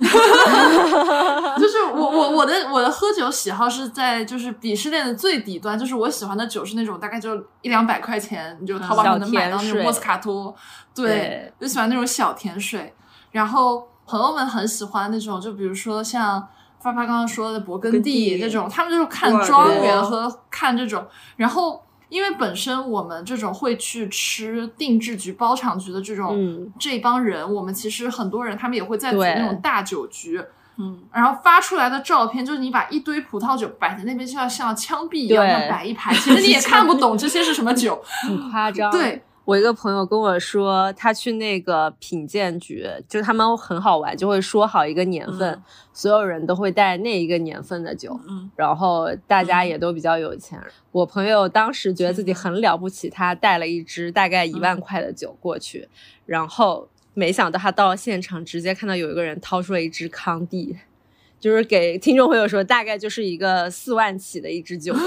[1.58, 10.54] 就是我我我的我的喝酒喜好是在就是鄙视链的最底端，就是我喜欢的酒是那种大概就一两百块钱你就淘宝上能买到那种莫斯卡托，
[10.94, 12.94] 对，就喜欢那种小甜水，
[13.30, 13.88] 然后。
[14.12, 16.46] 朋友们很喜欢那种，就比如说像
[16.78, 21.06] 发发刚刚说的勃艮第那种，他们就是看庄园和看这种。
[21.36, 30.44] 然后，因为本身我们这种会去吃定制局、包场局的这种这帮人，我们其实很多人他们也会在组那种大酒局，
[30.76, 39.24] 嗯，然后发出来的照片就是你把一堆葡萄酒摆在那边，就像像枪毙一样摆一排，其实你也看不懂这些是什么酒， 很夸张，对。
[39.44, 45.60] 我一个朋友跟我说，他去那个品鉴局，就是他们很好玩，就会说好一个年份，
[45.92, 50.60] 所有人都会带那一个年份的酒，嗯，然后大家也都比较有钱。
[50.92, 55.88] 我朋友当时觉得自己很了不起，他带了一支大概一万块的酒过去，
[56.24, 60.76] 然后没想到他到了现场直接看到有一个人掏出了一支康帝，
[61.40, 64.94] 就是给听众朋友说，大概就是一个四万起的一支酒。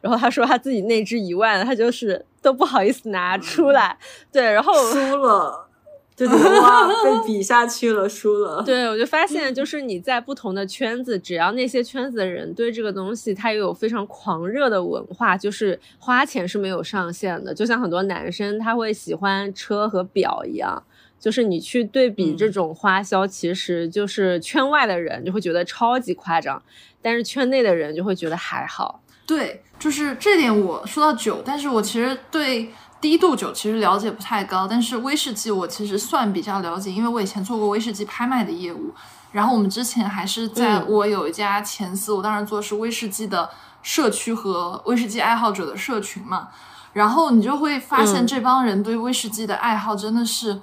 [0.00, 3.98] 然后他说他自己那支一万，他就是都不好意思拿出来。
[4.32, 5.68] 对，然后输了，
[6.16, 8.62] 就哇，被比下去了，输了。
[8.66, 17.54] 对，我就发现，就是你在不同的圈子，只要那些圈子的人对这个东西，他有非常狂热的文化，就是花钱是没有上限的。
[17.54, 20.82] 就像很多男生他会喜欢车和表一样，
[21.18, 26.62] 就是你去对比这种花销，其实就是圈外的人就会觉得超级夸张，
[27.00, 28.99] 但是圈内的人就会觉得还好。
[29.30, 30.60] 对，就是这点。
[30.60, 38.92] 我说到酒，但是我其实对低度酒其实了解不太高，但是威士忌我其实算比较了解，因为我以前做过威士忌拍卖的业务。
[39.30, 43.48] 然后我们之前还是在我有一家前司，我当时做的是威士忌的
[43.82, 46.48] 社区和威士忌爱好者的社群嘛。
[46.94, 50.60] 然后你就会发现嗯这帮人对威士忌的爱好真的是。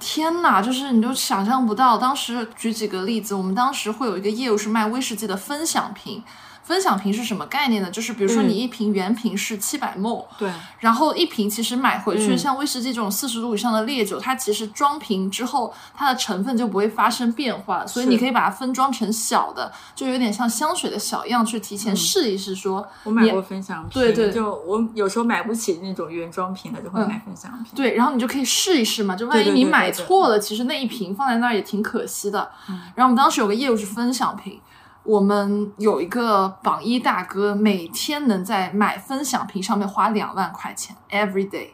[0.00, 1.98] 天呐，就是你都想象不到。
[1.98, 6.22] 当时举几个例子，我们当时会有一个业务是卖威士忌的分享瓶。
[6.68, 7.90] 分享瓶是什么概念呢？
[7.90, 22.86] 就是比如说嗯你一瓶原瓶是七百 ml，、对，然后一瓶其实买回去，嗯像威士忌这种四十度以上的烈酒，它其实装瓶之后，它的成分就不会发生变化，所以你可以把它分装成小的，就有点像香水的小样，去提前试一试说。
[23.04, 27.72] 你我买过分享瓶，对对就我有时候买不起那种原装瓶的，就会嗯买分享瓶。
[27.74, 32.50] 对，然后你就可以试一试嘛，就万一你买对对对错了，其实那一瓶放在那儿也挺可惜的。
[32.68, 34.60] 嗯然后我们当时有个业务是分享瓶，
[35.08, 41.68] 我们有一个榜一大哥，每天能在买分享瓶上面花两万块钱，every day。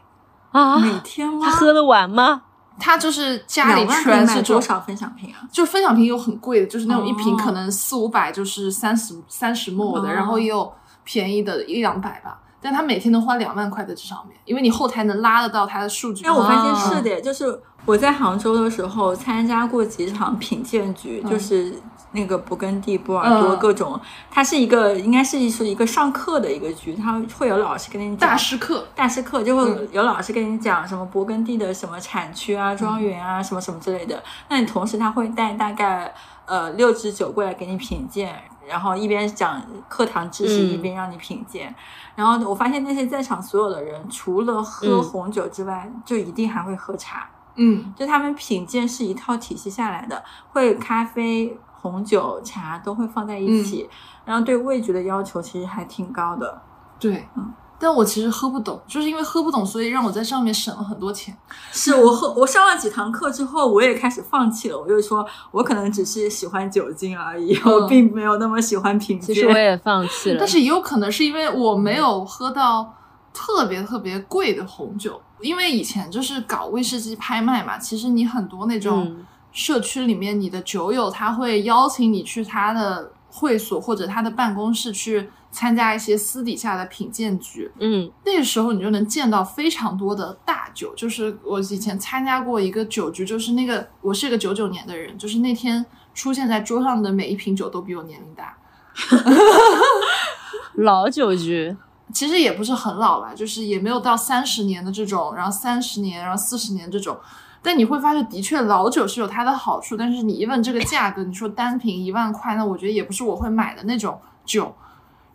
[0.53, 1.51] 啊，每天吗他？
[1.51, 2.43] 喝得完吗？
[2.79, 5.43] 他就是家里全是，多少分享瓶啊？
[5.51, 12.39] 就分享瓶有很贵的，就是那种一瓶哦可能四五百，就是三十三十 ml 的，哦然后也有便宜的一两百吧。
[12.61, 16.25] 但他每天能花两万块在这上面，因为你后台能拉得到他的数据。
[16.25, 21.75] 因为我发现哦是的，就是我在杭州的时候参加过几场品鉴局，嗯就是
[22.15, 23.59] 那个勃艮第、波尔多嗯。
[23.59, 24.01] 各种，
[24.31, 29.89] 它是一个应该是是一个上课的一个局，它会有老师跟你讲大师课，大师课就会嗯。
[29.93, 34.23] 有老师跟你讲什么勃艮第的什么产区啊、庄园啊、什么什么之类的。
[34.49, 36.13] 那你同时他会带大概
[36.47, 38.35] 呃六支酒过来给你品鉴，
[38.67, 40.71] 然后一边讲课堂知识，嗯。
[40.73, 41.75] 一边让你品鉴。
[42.15, 45.03] 然后我发现那些在场所有的人，除了喝嗯。
[45.03, 47.29] 红酒之外，就一定还会喝茶。
[47.57, 51.57] 嗯，就他们品鉴是一套体系下来的，会咖啡、
[51.91, 53.89] 红酒、茶都会放在一起，
[54.25, 56.63] 然后对味觉的要求其实还挺高的。
[56.99, 57.53] 对，嗯。
[57.77, 61.37] 但我其实喝不懂，就是因为喝不懂，所以让我在上面省了很多钱。
[61.71, 64.81] 是我喝我上了几堂课之后，我也开始放弃了。
[64.81, 69.35] 我就说，我可能只是喜欢酒精而已，嗯我并没有那么喜欢品鉴。
[69.35, 70.37] 其实我也放弃了。
[70.41, 72.95] 但是也有可能是因为我没有喝到
[73.35, 98.57] 特别特别贵的红酒，因为以前就是搞威士忌拍卖嘛，其实你很多那种嗯社区里面，你的酒友他会邀请你去他的会所或者他的办公室去参加一些私底下的品鉴局，嗯那个时候你就能见到非常多的大酒，就是我以前参加过一个酒局，就是那个我是一个九九年的人，就是那天出现在桌上的每一瓶酒都比我年龄大。
[100.75, 101.77] 老酒局，
[102.13, 107.17] 其实也不是很老了，就是也没有到三十年的这种，然后三十年，然后四十年这种。
[107.65, 114.73] 但你会发现，的确老酒是有它的好处，但是你一问这个价格，你说单瓶一万块，那我觉得也不是我会买的那种酒。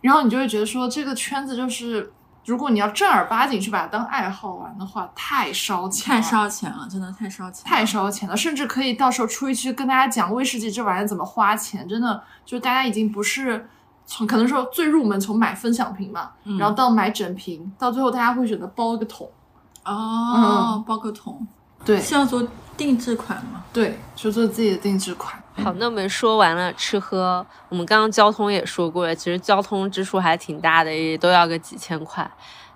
[0.00, 2.12] 然后你就会觉得说，这个圈子就是，
[2.46, 13.68] 如果你要正儿八经去把它当爱好玩的话，太烧钱太，烧钱了，真的太烧钱，太烧钱了，甚至可以到时候出一期跟大家讲威士忌这玩意儿怎么花钱，真的就大家已经不是
[14.06, 16.56] 从可能说最入门从买分享瓶嘛，嗯。
[16.56, 19.28] 然后到买整瓶，到最后大家会选择包一个桶，
[19.84, 21.46] 哦，包个桶
[21.84, 23.64] 对是要做定制款吗？
[23.72, 25.42] 对，就做自己的定制款。
[25.62, 32.30] 好，那我们说完了吃喝，我们刚刚交通也说过了，其实交通支出还挺大的，也都要个几千块。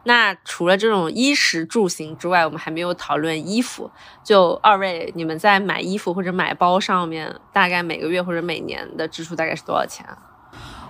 [0.06, 3.90] 那除了这种衣食住行之外，我们还没有讨论衣服。
[4.22, 10.18] 就二位，你们在买衣服或者买包上面，大概每个月或者每年的支出大概是多少钱啊？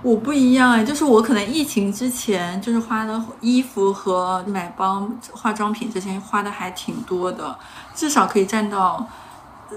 [0.05, 7.59] 我不一样哎，就是我可能疫情之前就是花的衣服和买包、化妆品这些花的还挺多的，
[7.95, 9.07] 至少可以占到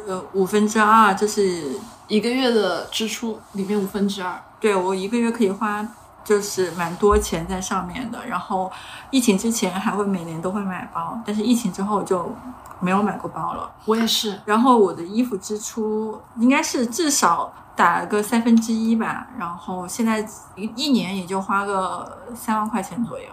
[0.05, 5.87] 呃五分之二，就是一个月的支出里面五分之二，对我一个月可以花
[6.25, 8.19] 就是蛮多钱在上面的。
[8.27, 8.69] 然后
[9.09, 12.35] 疫情之前还会每年都会买包，但是疫情之后就
[12.79, 13.71] 没有买过包了。
[13.85, 14.39] 我也是。
[14.45, 20.19] 然后我的衣服支出应该是至少打个三分之一吧，然后现在
[20.55, 23.25] 一一年也就花个三万块钱左右。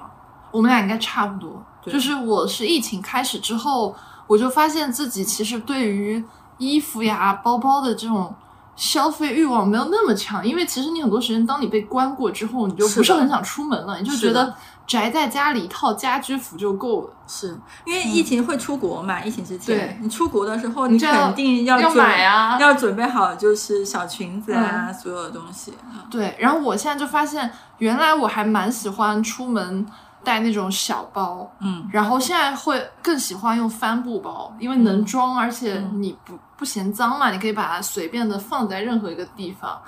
[0.50, 3.94] 我们俩应该差不多，对就是我是疫情开始之后，
[4.26, 6.24] 我就发现自己其实对于
[6.58, 8.32] 衣服呀、包包的这种
[8.76, 14.54] 消费欲望没有那么强，因为其实你很多时间，当你被关过之后，你就不是很想出门了，你就觉得
[14.86, 17.10] 宅在家里一套家居服就够了。
[17.26, 19.24] 是因为疫情会出国嘛？
[19.24, 25.72] 疫情之前对，你出国的时候，你肯定要要买啊要准备好就是小裙子啊，所有的东西。
[25.90, 29.86] 嗯对，然后我现在就发现，原来我还蛮喜欢出门
[30.22, 39.80] 带那种小包，嗯，然后现在会更喜欢用帆布包，因为能嗯装，而且嗯你不不嫌脏嘛，你可以把它随便的放在任何一个地方。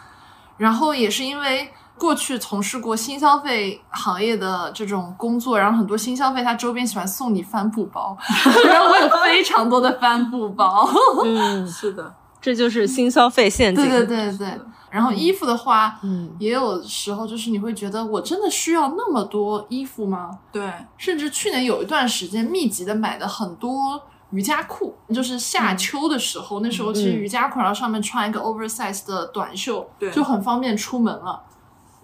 [0.57, 8.17] 然后也是因为过去从事过新消费行业的这种工作，然后很多新消费它周边喜欢送你帆布包，
[8.67, 10.89] 然后我有非常多的帆布包。
[11.25, 13.85] 嗯，是的，这就是新消费陷阱。
[13.85, 14.61] 对对对对。
[14.89, 20.31] 然后衣服的话，嗯也有时候就是你会觉得我真的需要那么多衣服吗？
[20.51, 31.43] 对，甚至去年有一段时间密集的买的很多瑜伽裤，就是夏秋的时候，那时候其实嗯瑜伽裤，然后上面穿一个 oversize 的短袖，对就很方便出门了。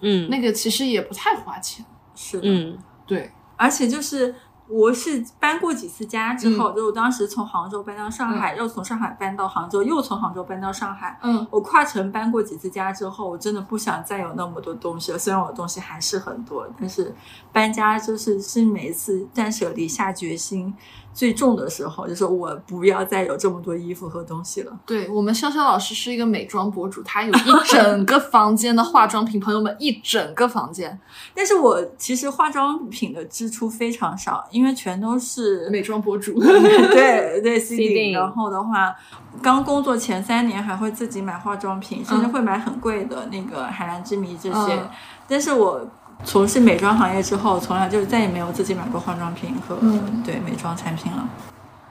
[0.03, 0.29] 嗯。
[0.29, 1.85] 那个其实也不太花钱，
[2.15, 2.79] 是的，嗯。
[3.07, 4.35] 对，而且就是
[4.69, 6.77] 我是搬过几次家之后，嗯。
[6.77, 11.19] 就我当时从杭州搬到上海，又从上海搬到杭州，又从杭州搬到上海。
[11.23, 15.19] 嗯，我跨城搬过几次家之后，我真的不想再有那么多东西了。
[15.19, 17.15] 虽然我的东西还是很多，但是
[17.53, 20.73] 搬家就是是每一次断舍离下决心
[21.15, 24.73] 最重的时候，就是我不要再有这么多衣服和东西了。
[24.87, 30.99] 对我们潇潇老师是一个美妆博主，她有一整个房间的化妆品， 朋友们一整个房间
[31.35, 36.39] 但是我其实化妆品的支出非常少，因为全都是 美妆博主。
[36.41, 38.95] 对对然后的话，
[39.43, 44.75] 刚工作前三年还会自己买化妆品，甚至会买很贵的那个海蓝之谜这些。
[44.75, 44.89] 嗯
[45.29, 45.81] 但是我
[46.25, 51.29] 从事美妆行业之后，从来就再也没有自己买过化妆品和、嗯对美妆产品了。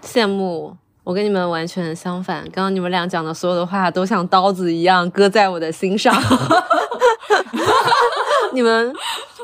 [0.04, 0.76] 羡慕。
[1.04, 6.16] 我跟你们完全相反，刚刚你们俩讲的所有的话都像刀子一样割在我的心上。
[8.54, 8.94] 你们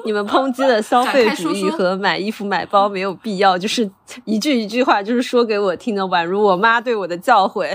[0.05, 3.89] 你们抨击的消费主义和买衣服买包没有必要，就是
[4.23, 7.67] 一句一句话，就是说给我听的，宛如我妈对我的教诲。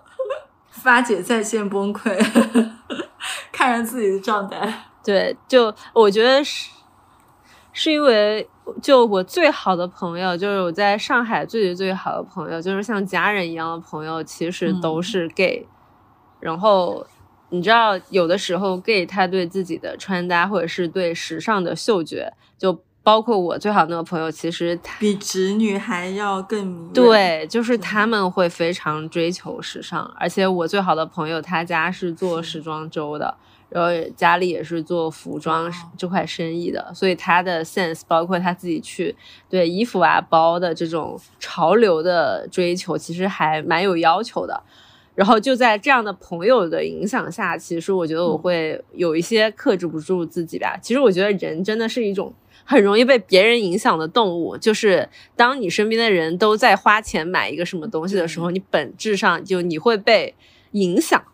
[0.70, 2.14] 发姐在线崩溃，
[3.50, 4.72] 看着自己的账单。
[5.06, 6.70] 对，就我觉得是
[7.72, 8.48] 是因为，
[8.82, 15.64] 就我最好的朋友，就是我在上海最最最好的朋友，就是像家人一样的朋友，其实都是 gay、
[16.40, 17.06] 然后
[17.50, 26.90] 你知道，有的时候 gay 他对自己的穿搭或者是对时尚的嗅觉，就包括我最好的那个朋友，其实他比直女还要更迷。
[26.92, 33.36] 对，就是他们会非常追求时尚，而且我最好的朋友他家是做时装周的，
[33.68, 39.14] 然后家里也是做服装哦这块生意的，所以他的 sense 包括他自己去
[39.48, 44.62] 对衣服啊、包的这种潮流的追求，其实还蛮有要求的。
[45.14, 50.78] 然后就在这样的朋友的影响下，其实我觉得我会有一些克制不住自己吧。
[50.80, 60.34] 其实我觉得人真的是一种很容易被别人影响的动物，就是当你身边的人都在花钱买一个什么东西的时候，你本质上就你会被
[60.72, 61.24] 影响。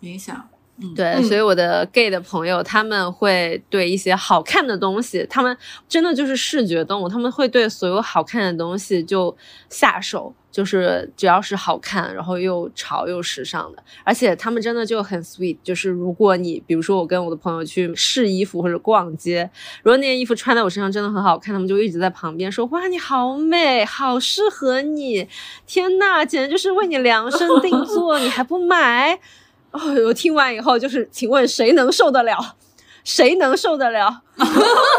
[0.00, 0.49] 影响。
[0.94, 5.56] 对，嗯所以我的 gay 的朋友他们会对一些好看的东西，他们
[5.88, 9.36] 真的就是视觉动物，他们会对所有好看的东西就
[9.68, 19.48] 下手，就是只要是好看，然后又潮又时尚的，而且他们真的就很 sweet，就是如果你比如说我跟我的朋友去试衣服或者逛街，
[19.82, 25.28] 如果那件衣服穿在我身上真的很好看，他们就一直在旁边说哇你好美，好适合你，
[25.66, 29.18] 天呐，简直就是为你量身定做，你还不买？
[29.72, 32.36] 哦，我听完以后就是，请问谁能受得了？
[33.04, 34.22] 谁能受得了？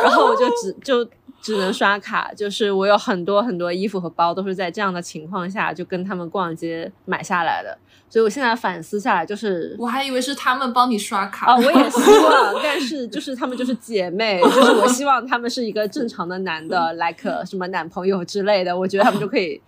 [0.04, 1.08] 然后我就只就
[1.42, 7.78] 只能刷卡，就是我有很多很多衣服和包都是在这样的情况下就跟他们逛街买下来的，
[8.10, 9.76] 所以我现在反思下来就是。
[9.78, 19.62] 我还以为是他们帮你刷卡啊、我也希望，但是就是他们就是姐妹，就是我希望他们是一个正常的男的，like 什么男朋友之类的，我觉得他们就可以，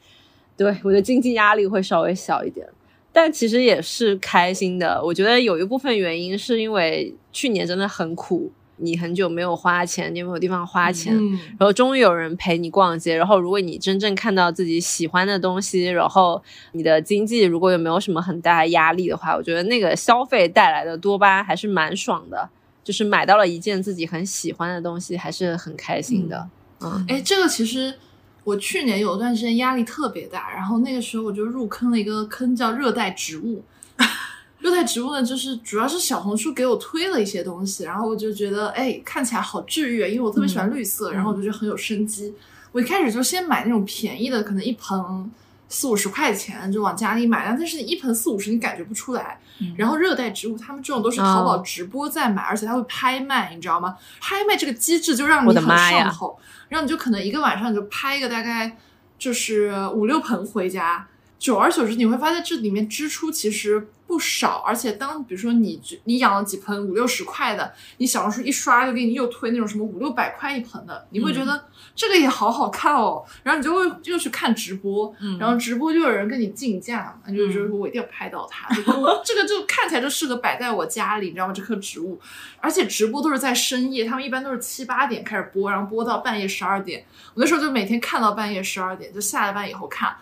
[0.58, 2.68] 对我的经济压力会稍微小一点。
[3.14, 5.02] 但其实也是开心的。
[5.02, 13.16] 我觉得有一部分原因是因为去年真的很苦，你很久没有花钱，你也没有地方花钱，嗯，然后终于有人陪你逛街。
[13.16, 16.42] 然后如果你真正看到自己喜欢的东西，然后
[16.72, 22.50] 你的经济如果有没有什么很大的压力的话，我觉得那个消费带来的多巴胺还是蛮爽的。
[22.84, 26.50] 就是买到了一件自己很喜欢的东西，还是很开心的。
[26.82, 27.96] 嗯哎，这个其实
[28.44, 33.64] 我去年有一段时间压力特别大，然后那个时候我就入坑了一个坑叫热带植物。
[34.60, 42.34] 热带植物呢，就是主要是小红书给我推了一些东西，然后我就觉得哎，看起来好治愈，因为我特别喜欢绿色，然后我就觉得很有生机。
[42.72, 45.32] 我一开始就先买那种便宜的，可能一盆
[45.70, 49.40] 四五十块钱就往家里买，但是一盆四五十你感觉不出来。
[49.78, 53.96] 然后热带植物，他们这种都是淘宝哦直播在买，而且它会拍卖，你知道吗？
[54.20, 56.38] 拍卖这个机制就让你很上头，
[56.70, 58.78] 然后你就可能一个晚上你就拍个大概
[59.18, 61.08] 就是五六盆回家，
[61.40, 81.54] 久而久之你会发现这里面支出其实不少，而且当比如说你你养了几盆五六十块的，你小红书一刷就给你又推那种什么五六百块一盆的，你会觉得这个也好好看哦，然后你就会又去看直播，嗯然后直播就有人跟你竞价嘛，就觉得说我一定要拍到它，就我这个就看起来就适合摆在我家里，你知道吗？
[81.54, 82.20] 这棵植物，
[82.60, 87.04] 而且直播都是在深夜，他们一般都是七八点开始播，然后播到半夜十二点。
[87.34, 90.16] 我那时候就每天看到半夜十二点，就下了班以后看，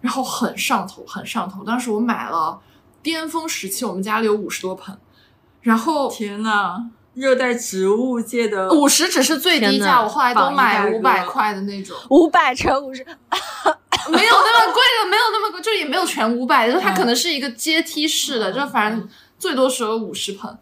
[0.00, 1.64] 然后很上头，很上头。
[1.64, 2.60] 当时我买了
[3.02, 4.96] 巅峰时期，我们家里有五十多盆。
[5.60, 6.84] 然后天呐，
[7.14, 13.04] 热带植物界的五十只是最低价，我后来都买五百块的那种， 五百乘五十，
[14.10, 20.58] 没有那么贵的，没有那么贵，就也没有全五百，就是它嗯可能是一个阶梯式的，就反正最多时候五十盆，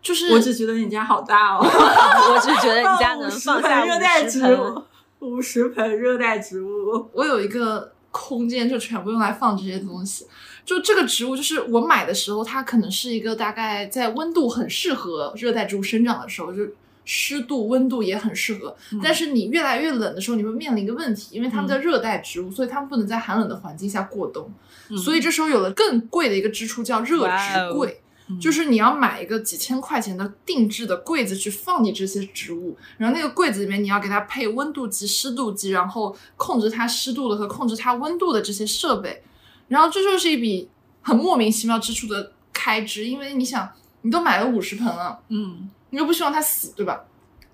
[0.00, 4.82] 就是我只觉得你家好大哦， 我只觉得你家能放下热带五十植物盆。，
[5.20, 10.26] 五十盆热带植物，我有一个空间，就全部用来放这些东西。
[10.64, 16.66] 就这个植物，就是我买的时候，它可能是一个大概在温度很适合热带植物生长的时候，就
[17.04, 18.74] 湿度、温度也很适合。
[18.92, 24.50] 嗯但是你越来越冷的时候，你会面临一个问题，因为它们叫热带植物，所以它们不能在寒冷的环境下过冬。
[24.88, 28.00] 嗯所以这时候有了更贵的一个支出，叫热植哦柜。
[28.00, 39.22] 嗯就是你要买一个几千块钱的定制的柜子去放你这些植物，然后那个柜子里面你要给它配温度计、湿度计，然后控制它湿度的和控制它温度的这些设备，
[39.68, 40.68] 然后这就是一笔
[41.02, 43.70] 很莫名其妙支出的开支，因为你想，
[44.02, 47.04] 你都买了五十盆了，嗯，你又不希望它死，对吧？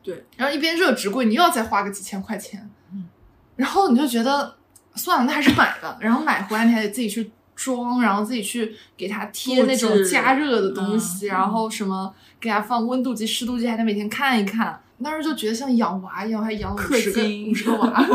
[0.03, 0.25] 对。
[0.37, 3.09] 然后一边热植柜，你又要再花个几千块钱，嗯
[3.57, 4.57] 然后你就觉得
[4.95, 5.99] 算了，那还是买吧。
[6.01, 14.81] 然后买回来你还得自己去装，然后自己去给它贴那种加热的东西，嗯然后什么给它放温度计、湿度计，还得每天看一看。
[15.03, 18.07] 当时就觉得像养娃一样，还养了十个金五十个娃。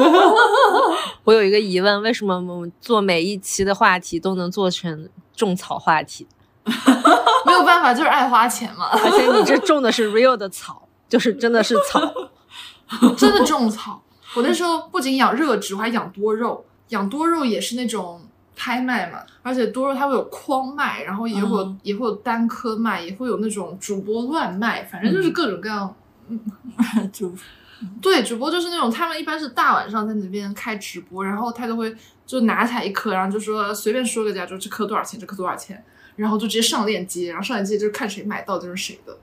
[1.23, 6.27] 我有一个疑问，为什么我们做每一期的话题都能做成种草话题？
[7.45, 8.89] 没有办法，就是爱花钱嘛。
[8.91, 12.01] 而且你这种的是 real 的草，就是真的是草。
[13.17, 14.01] 真的种草。
[14.35, 16.65] 我那时候不仅养热植，我还养多肉。
[16.89, 18.21] 养多肉也是那种
[18.55, 25.95] 拍卖嘛，而且多肉它会有筐卖，然后也会有、嗯也会有单颗卖，也会有那种主播乱卖，反正就是各种各样。
[27.11, 27.31] 就
[28.01, 31.95] 对，主播就是那种他们一般是大晚上在那边开直播，然后他就会
[32.25, 35.83] 就拿起来一颗，然后就说随便说个价，就这颗多少钱，这颗多少钱，
[36.15, 39.17] 然后就直接上链接，然后上链接就是看谁买到就是谁的。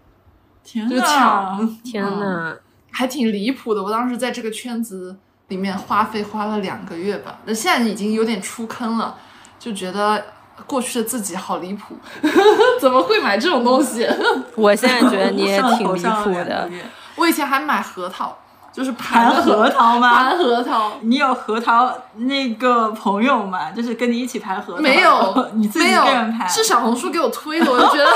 [0.63, 2.57] 天就是呐，天呐，
[2.91, 3.83] 还挺离谱的。
[3.83, 5.17] 我当时在这个圈子
[5.49, 9.19] 里面花费花了两个月吧，那现在已经有点出坑了，
[9.59, 10.25] 就觉得
[10.67, 11.97] 过去的自己好离谱，
[12.81, 14.09] 怎么会买这种东西？
[14.57, 16.69] 我现在觉得你也挺离谱的。
[17.17, 18.37] 我以前还买核桃，
[18.73, 20.15] 就是盘盘核桃吗？
[20.15, 20.93] 盘核桃。
[21.03, 23.71] 你有核桃那个朋友吗？
[23.71, 24.81] 就是跟你一起盘核桃？
[24.81, 26.49] 没有 你自己一个人盘。
[26.49, 28.11] 是小红书给我推的，我就觉得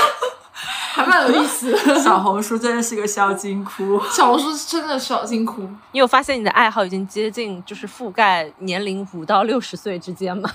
[0.93, 1.99] 还蛮有意思的。
[1.99, 4.01] 小红书真的是个小金库。
[4.09, 5.61] 小红书是真的小金库，
[5.91, 10.49] 你有发现你的爱好已经接近就是覆盖年龄五到六十岁之间吗？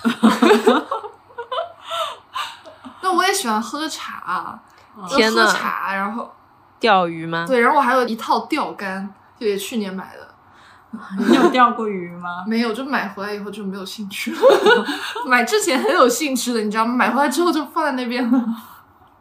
[3.12, 4.58] 那我也喜欢喝茶，
[5.08, 6.32] 天呐喝茶，然后
[6.80, 7.44] 钓鱼吗？
[7.46, 9.08] 对，然后我还有一套钓竿，
[9.38, 10.28] 就也去年买的。
[11.18, 12.44] 你有钓过鱼吗？
[12.46, 14.38] 没有，就买回来以后就没有兴趣了。
[15.26, 16.94] 买之前很有兴趣的，你知道吗？
[16.94, 18.44] 买回来之后就放在那边了。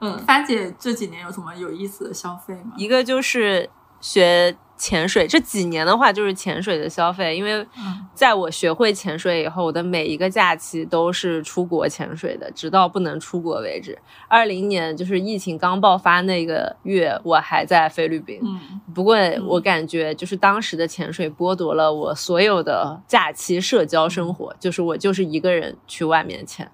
[0.01, 2.73] 嗯， 帆姐这几年有什么有意思的消费吗？
[2.75, 3.69] 一个就是
[4.01, 13.95] 学潜水，这几年的话就是潜水的消费，因为嗯在我学会潜水以后，我的每一个假期都是出国潜水的，直到不能出国为止。
[14.27, 18.39] 二零年就是疫情刚爆发那个月，我还在菲律宾。
[18.41, 19.15] 嗯不过
[19.45, 26.67] 我感觉就是当时的潜水剥夺了我所有的假期社交生活，就是我就是一个人去外面潜，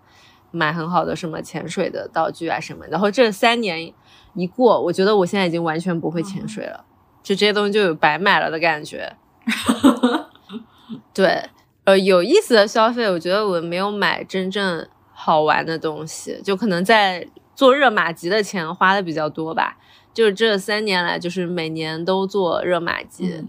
[0.51, 2.85] 买很好的什么潜水的道具啊什么。
[2.87, 3.93] 然后这三年
[4.33, 6.85] 一过，我觉得我现在已经完全不会潜水了，
[7.27, 9.13] 就这些东西就有白买了的感觉。
[11.13, 11.43] 对，
[11.83, 19.77] 呃，有意思的消费，我觉得我没有买真正好玩的东西，就可能在做热玛吉的钱花的比较多吧。
[20.13, 23.43] 就是这三年来，就是每年都做热玛吉，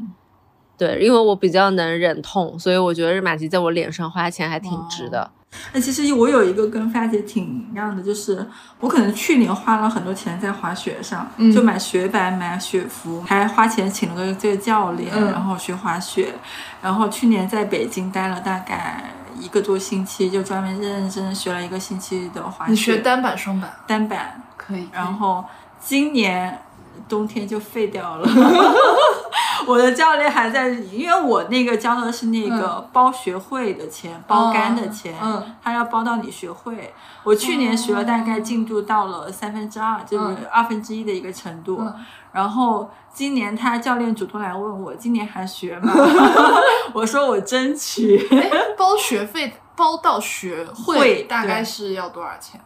[0.79, 5.31] 对，因为我比较能忍痛，所以我觉得热玛吉在我脸上花钱还挺值的。
[5.73, 8.47] 那其实我有一个跟发姐挺一样的，就是
[8.81, 16.35] 我可能去年花了很多钱在滑雪上，嗯就买雪板、买雪服，还花钱请了个这个教练，嗯然后学滑雪。
[16.83, 19.03] 然后去年在北京待了大概
[19.41, 22.71] 一个多星期，就专门认认真真学了一个星期的滑雪。
[22.71, 25.43] 你学单板、双板单板，可以，然后
[25.81, 26.61] 今年
[27.09, 28.29] 冬天就废掉了。
[29.67, 36.95] 我的教练还在，因为我那个交的是那个包学会的钱，包干的钱，嗯他要包到你学会。
[37.23, 41.79] 我去年学了，大概进度到了三分之二，就是嗯二分之一的一个程度。
[41.81, 41.95] 嗯
[42.31, 45.93] 然后今年他教练主动来问我，今年还学吗？
[46.93, 48.29] 我说我争取。
[48.31, 52.61] 哎，包学费包到学会会大概是要多少钱？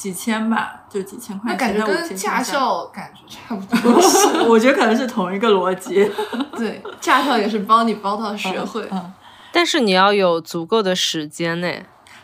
[0.00, 1.58] 几千吧，就几千块钱。
[1.58, 4.00] 那感觉跟驾，校感觉差不多。
[4.00, 6.10] 是 我觉得可能是同一个逻辑。
[6.56, 8.88] 对，驾校也是帮你包到学会。
[8.90, 9.12] 嗯
[9.52, 11.68] 但是你要有足够的时间呢。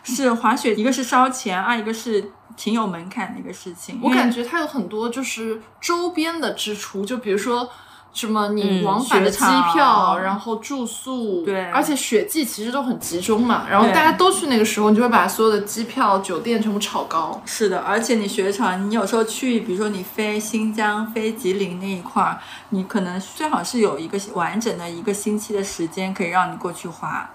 [0.04, 4.00] 是滑雪，一个是烧钱，二一个是挺有门槛的一个事情。
[4.02, 7.68] 我感觉觉它有很多就是周边的支出，就比如说
[8.16, 9.44] 什么你嗯往返的机
[9.74, 17.38] 票，然后住宿，对而且雪季其实都很集中嘛，然后大家都去那个时候，你就会把所有的机票、酒店全部炒高。
[17.44, 22.38] 是的，而且你雪场，你有时候去，比如说你飞新疆、飞吉林那一块儿，
[22.70, 27.28] 你可能最好是有一个完整的一个星期的时间可以让你过去滑。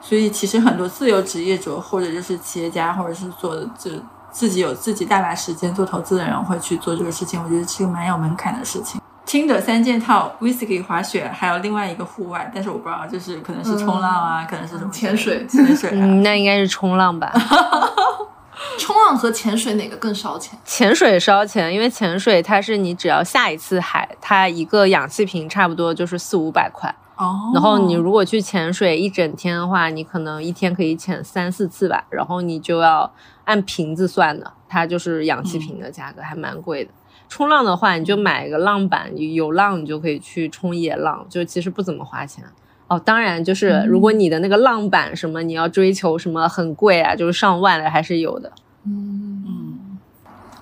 [0.00, 3.90] 所以其实很多自由职业者或者就是企业家，或者是做这
[4.32, 9.00] 自己有自己大把时间做投资的人会去做这个事情，我觉得是个蛮有门槛的事情。
[9.26, 15.94] 听的三件套：whisky、滑雪，还有另外一个户外，但是我不知道，就是可能是冲浪啊，可能是什么潜水潜水啊。
[15.94, 17.32] 嗯，那应该是冲浪吧。
[18.78, 20.58] 冲浪和潜水哪个更烧钱？
[20.64, 26.94] 潜水烧钱，因为潜水它是你只要下一次海，它一个氧气瓶差不多就是四五百块。
[27.16, 33.10] 哦，然后你如果去潜水一整天的话，你可能一天可以潜三四次吧，然后你就要
[33.44, 36.90] 按瓶子算的，它就是氧气瓶的价格，还蛮贵的。
[37.28, 42.44] 冲浪的话，你就买一个浪板，有浪你就可以去冲野浪，就其实不怎么花钱。
[42.86, 48.52] 哦，当然就是如果你的那个浪板什么，你要追求什么很贵啊，就是上万的还是有的。
[48.86, 49.98] 嗯，嗯，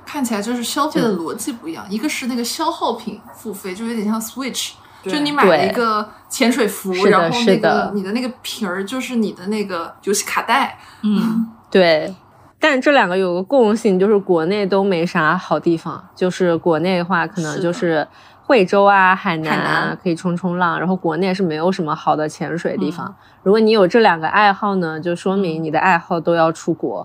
[0.06, 4.72] 看起来就是消费的逻辑不一样，一个是那个消耗品付费，就有点像 Switch。
[5.02, 12.14] 就你买了一个潜水服，是的然后那是的个你的那个瓶儿就是你的那个游戏卡带，嗯，对，
[12.62, 16.08] 但这两个有个共性，就是国内都没啥好地方。
[16.14, 18.06] 就是国内的话，可能就是
[18.44, 23.16] 惠州啊、海南啊可以冲冲浪，然后国内是没有什么好的潜水地嗯方。
[23.42, 27.04] 如果你有这两个爱好呢，就说明你的爱好都要出国。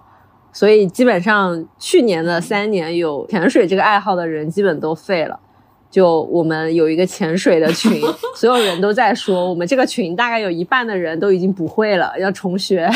[0.54, 5.40] 所以基本上去年的三年有潜水这个爱好的人基本都废了。
[5.90, 8.00] 就我们有一个潜水的群，
[8.38, 12.88] 所有人都在说，我们这个群大概有一半的人都已经不会了，要重学。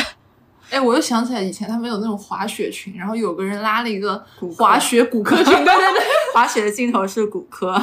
[0.72, 4.24] 哎，我又想起来以前他们有那种滑雪群，然后有个人拉了一个
[4.56, 6.02] 滑雪骨科群，对对对
[6.32, 7.78] 滑雪的尽头是骨科。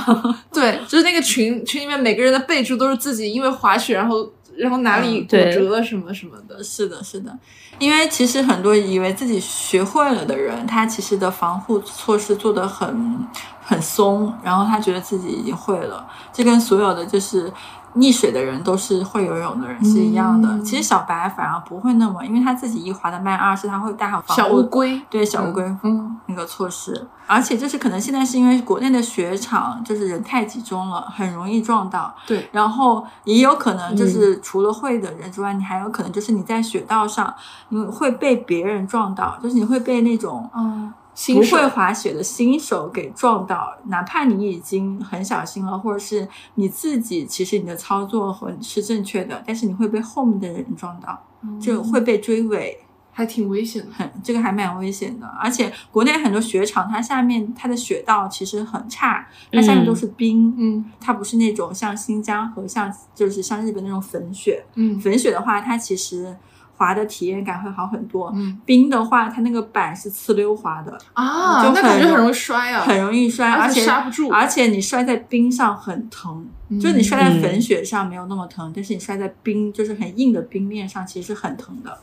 [0.52, 4.28] 对，就是那个群群里面每个人的备注都是自己因为滑雪，然后
[4.58, 6.64] 然后哪里嗯骨折了什么什么的。
[6.64, 7.32] 是的，是的，
[7.78, 13.28] 因为其实很多以为自己学会了的人，他其实的防护措施做得很
[13.62, 17.52] 很松，然后他觉得自己已经会了，这跟所有的就是
[17.96, 20.48] 溺水的人都是会游泳的人是一样的。
[20.50, 32.14] 嗯其实小白反而不会那么，因为他自己一滑的慢，二是他会带好防护小乌龟，对小乌龟嗯，那个措施，而且就是可能现在是因为国内的雪场就是人太集中了，很容易撞到。
[32.28, 37.34] 对，然后也有可能嗯就是除了会的人之外，你还有可能就是你在雪道上，
[37.70, 40.94] 你会被别人撞到，就是你会被那种嗯，
[41.34, 51.22] 不新会滑雪的新手给撞到，哪怕你已经很小心了，或者是你自己其实你的操作和是正确的，但是你会被后面的人撞到，
[51.60, 52.80] 就会被追尾。
[53.12, 53.92] 还挺危险的。
[53.92, 64.64] 很这个还蛮危险的，而且国内很多雪场，它下面它的雪道其实很差，它下面都是冰，嗯它不是那种像新疆和像就是像日本那种粉雪。
[64.76, 66.34] 嗯粉雪的话，它其实
[66.80, 68.32] 滑的体验感会好很多。
[68.34, 76.48] 嗯冰的话，它那个板是呲溜滑的，啊，就很那感觉很容易摔啊，很容易摔，而且而且刹不住而且你摔在冰上很疼。
[76.70, 81.98] 嗯就是你摔在粉雪上没有那么疼，但是你摔在冰就是很硬的冰面上，其实是很疼的。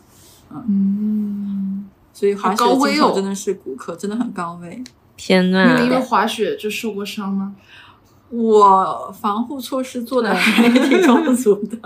[0.51, 4.83] 嗯，所以滑雪好高危哦的真的是骨科，真的很高危。
[5.17, 5.73] 天呐！
[5.73, 7.55] 你有因为滑雪就受过伤吗？
[8.31, 11.79] 我防护措施做的还挺充足的，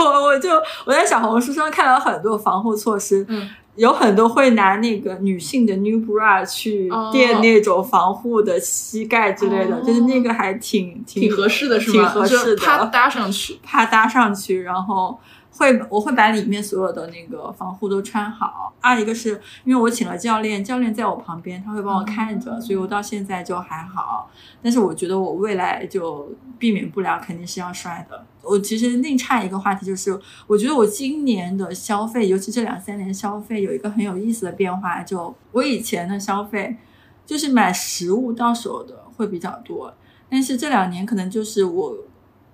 [0.00, 0.50] 我我就
[0.84, 12.08] 我在小红书上看到很多防护措施，嗯，有很多会拿那个女性的 new bra 去哦垫那种防护的膝盖之类的，哦就是那个还挺挺挺合适的是挺吗？
[12.12, 13.58] 就合适的，啪搭上去。
[13.62, 15.18] 怕搭上去，然后
[15.56, 18.74] 会我会把里面所有的那个防护都穿好。
[18.80, 24.30] 二一个是因为我请了教练，教练在我旁边，他会帮我看着，所以我到现在就还好。
[24.62, 28.24] 但是我觉得我未来就避免不了，肯定是要摔的。
[28.42, 36.76] 我其实另差一个话题就是，我觉得我今年的消费，尤其这两三年消费有一个很有意思的变化，就我以前的消费
[37.24, 39.92] 就是买实物到手的会比较多，
[40.30, 41.96] 但是这两年可能就是我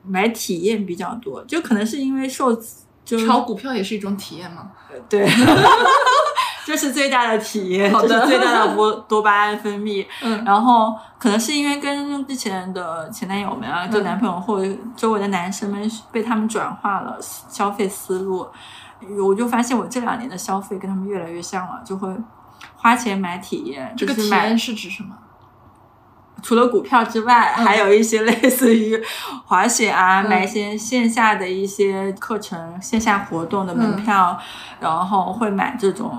[0.03, 2.59] 买体验比较多，就可能是因为受
[3.05, 4.70] 就炒股票也是一种体验吗？
[5.09, 5.28] 对，
[6.64, 10.07] 这是最大的体验，好的这是最大的多多巴胺分泌。
[10.22, 18.46] 嗯然后可能是因为跟之前的前男友们啊，就嗯男朋友或者周围的男生们被他们转化了消费思路，
[19.24, 22.09] 我就发现我这两年的消费跟他们越来越像了，就会
[22.76, 25.16] 花钱买体验，这个体验是指什么？
[26.43, 27.64] 除了股票之外，嗯。
[27.64, 29.01] 还有一些类似于
[29.47, 30.28] 滑雪啊，嗯。
[30.28, 34.38] 买一些线下的一些课程、线下活动的门票，
[34.80, 36.12] 然后会买这种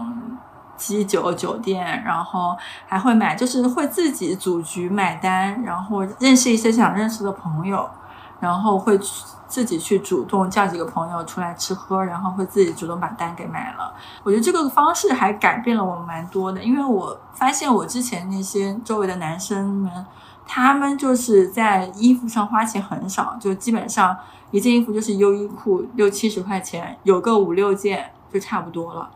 [0.76, 2.58] 机酒酒店，然后
[2.88, 7.90] 还会买，就是会自己组局买单，然后认识一些想认识的朋友，
[8.40, 8.98] 然后会
[9.54, 13.94] 自己去主动叫几个朋友出来吃喝，然后会自己主动把单给买了。
[14.24, 20.06] 我觉得这个方式还改变了我们蛮多的，因为我发现我之前那些周围的男生们，
[20.48, 24.18] 他们就是在衣服上花钱很少，就基本上
[24.50, 29.08] 一件衣服就是优衣库六七十块钱，有个五六件就差不多了。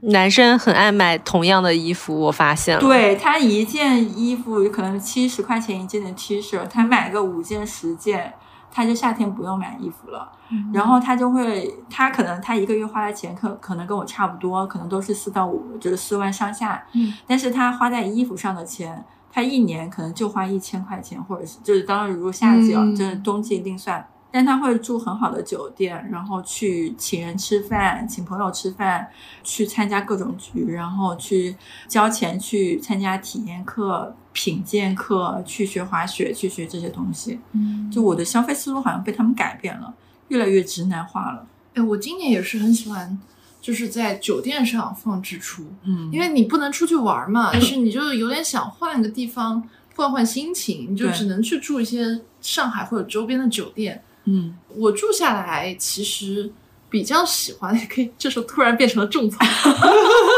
[0.00, 2.80] 男生很爱买同样的衣服，我发现了。
[2.80, 8.32] 对他一件衣服可能七十块钱一件的 T 恤，他买个五件十件，
[8.74, 10.30] 他就夏天不用买衣服了。
[10.72, 16.84] 然后他就会，他可能他一个月花的钱可可能跟我差不多，可能都是四到五，就是四万上下。
[16.92, 24.04] 嗯，但是他花在衣服上的钱，他一年可能就花一千块钱，或者是就是当然如果夏季啊，嗯就是冬季另算。
[24.36, 29.08] 但他会住很好的酒店，然后去请人吃饭，请朋友吃饭，
[29.44, 31.56] 去参加各种局，然后去
[31.86, 37.40] 交钱去参加体验课、品鉴课，去学滑雪，去学这些东西。
[37.52, 39.94] 嗯就我的消费思路好像被他们改变了，
[40.28, 41.46] 越来越直男化了。
[41.74, 43.18] 哎，我今年也是很喜欢，
[43.62, 49.66] 就是在酒店上放支出，嗯因为你不能出去玩嘛，但是你就有点想换个地方
[49.96, 54.02] 换换心情，你就只能去住一些上海或者周边的酒店。
[54.26, 56.50] 嗯我住下来其实
[56.90, 59.38] 比较喜欢，也可以这时候突然变成了种草，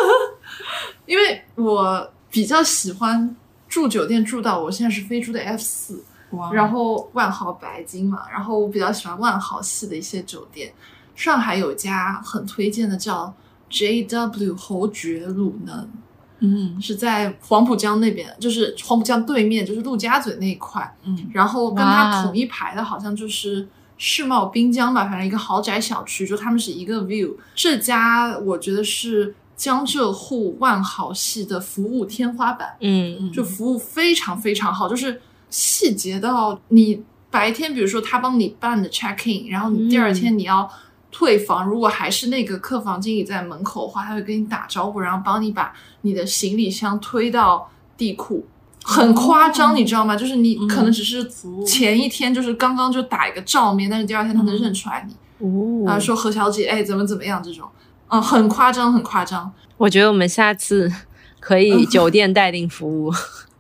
[1.07, 3.35] 因为我比较喜欢
[3.77, 10.73] 住酒店住到我现在是飞猪的 F 四，哇，然后万豪白金嘛，然后我比较喜欢万豪系的一些酒店。
[11.15, 13.35] 上海有家很推荐的叫
[13.71, 15.91] JW 侯爵鲁能，
[16.39, 20.97] 嗯是在黄浦江那边，就是黄浦江对面，就是陆家嘴那一块。
[21.05, 23.69] 嗯然后跟它同一排的好像就是
[23.99, 27.35] 世贸滨江吧，反正一个豪宅小区，就他们是一个 view。
[27.55, 32.77] 这家我觉得是江浙沪万豪系的服务天花板。
[32.81, 33.33] 嗯。
[33.33, 40.71] 就服务非常非常好，就是细节到你白天，比如说他帮你办的 check in，然后你第二天你要
[41.11, 48.47] 退房，如果还是那个客房经理在门口的话，他会跟你打招呼，然后帮你把你的行李箱推到地库。
[48.89, 50.15] 很夸张，你知道吗？
[50.15, 51.29] 就是你可能只是
[51.67, 55.91] 前一天就是刚刚就打一个照面，但是第二天他能认出来你，哦。
[55.91, 57.69] 啊，说何小姐，哎，怎么怎么样这种，
[58.09, 59.53] 嗯，很夸张，很夸张。
[59.77, 60.93] 我觉得我们下次
[61.41, 63.13] 可以酒店待定服务。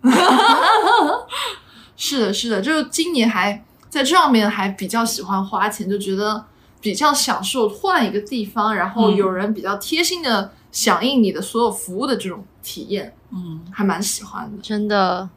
[1.96, 3.52] 是的，是的，就是今年还
[3.88, 6.44] 在这上面还比较喜欢花钱，就觉得
[6.80, 14.62] 比较享受换一个地方，然后嗯有人比较贴心的响应你的所有服务的这种体验，嗯，还蛮喜欢的。
[14.62, 15.28] 真的，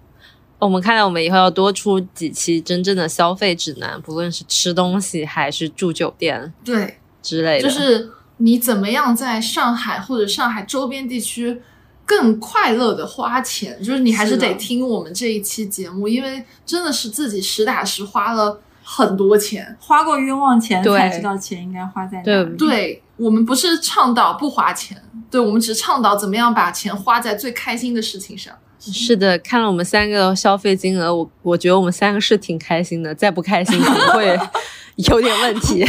[0.60, 7.68] 我们看来我们以后要多出几期真正的消费指南，不论是吃东西还是住酒店对，之类的。
[7.68, 11.61] 就是你怎么样在上海或者上海周边地区
[12.05, 19.77] 更快乐的花钱，就是你还是得听我们这一期节目，因为真的是自己实打实花了很多钱。
[19.79, 22.43] 花过冤枉钱对才知道钱应该花在哪。
[22.57, 28.53] 对我们不是倡导不花钱，对我们只倡导怎么样把钱花在最开心的事情上。
[28.79, 34.39] 是的，看了我们三个消费金额，我我觉得我们三个是挺开心的，再不开心可能会
[34.95, 35.85] 有点问题。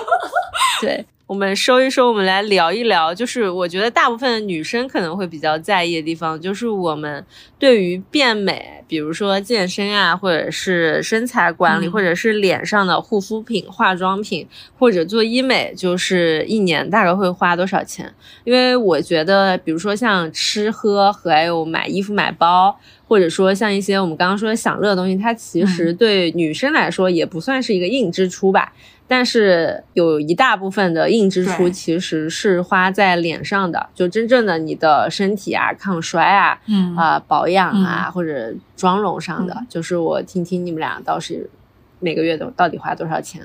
[0.82, 7.24] 对，我们收一收，我们来聊一聊，就是我觉得大部分女生可能会比较在意的地方，就是我们
[7.56, 14.44] 对于变美，比如说健身啊，或者是身材管理，嗯或者是脸上的护肤品、化妆品，
[14.76, 18.12] 或者做医美，就是一年大概会花多少钱？
[18.42, 22.76] 因为我觉得，比如说像吃喝和还有买衣服、买包，
[23.06, 28.72] 或者说像一些我们刚刚说的享乐的东西，它其实对女生来说也不算是一个硬支出吧。
[29.10, 39.52] 但是有一大部分的硬支出其实是花在脸上的，就真正的你的身体啊、抗衰啊、嗯啊、保养啊、或者妆容上的。
[39.58, 41.50] 嗯就是我听听你们俩倒是
[41.98, 43.42] 每个月都到底花多少钱？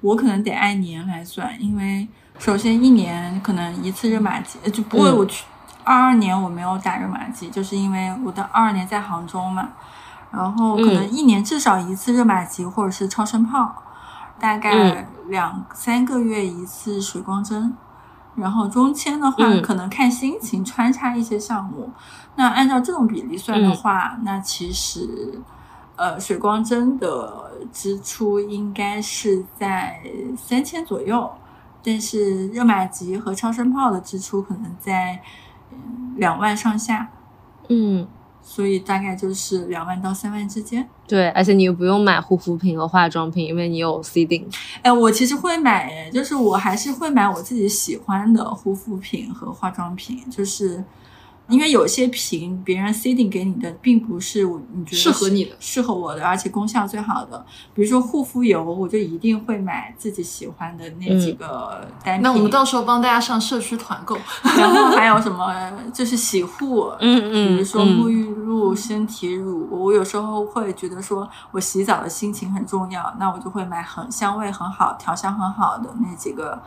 [0.00, 2.06] 我可能得按年来算，因为
[2.38, 5.44] 首先一年可能一次热玛吉，呃就不过嗯我去
[5.82, 9.70] 二二年我没有打热玛吉，就是因为我的二二年在杭州嘛，
[10.30, 13.82] 然后可能嗯一年至少一次热玛吉或者是超声炮，
[14.38, 17.74] 大概嗯两三个月一次水光针。
[18.36, 21.90] 然后中签的话，嗯可能看心情穿插一些项目。
[22.34, 25.40] 那按照这种比例算的嗯话，那其实
[25.96, 30.02] 呃，水光针的支出应该是在
[30.36, 31.32] 三千左右，
[31.82, 35.18] 但是热玛吉和超声炮的支出可能在
[35.72, 37.08] 嗯两万上下。
[37.70, 38.06] 嗯，
[38.48, 40.88] 所以大概就是两万到三万之间。
[41.08, 44.44] 对，而且你又不用买护肤品和化妆品，因为你有 seeding。
[44.82, 50.82] 哎，我其实会买，就是我还是会买我自己喜欢的护肤品和化妆品，就是。
[51.48, 57.44] 因为有些瓶别人 seeding 给你的并不是我你觉得适合你的、适合我的，而且功效最好的。
[57.72, 62.22] 比如说护肤油，我就一定会买自己喜欢的那几个单品。
[62.22, 64.16] 那我们到时候帮大家上社区团购。
[64.58, 65.54] 然后还有什么
[65.92, 69.68] 就是洗护，嗯嗯，比如说沐浴露、身体乳。
[69.70, 76.60] 我有时候会觉得说我洗澡的心情很重要，那我就会买很香味很好、调香很好的那几个。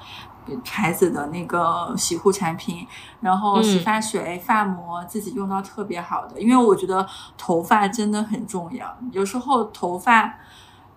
[0.57, 2.85] 牌子的那个洗护产品，
[3.21, 7.05] 然后洗发水、发膜自己用到特别好的，因为我觉得
[7.37, 8.97] 头发真的很重要。
[9.11, 10.33] 有时候头发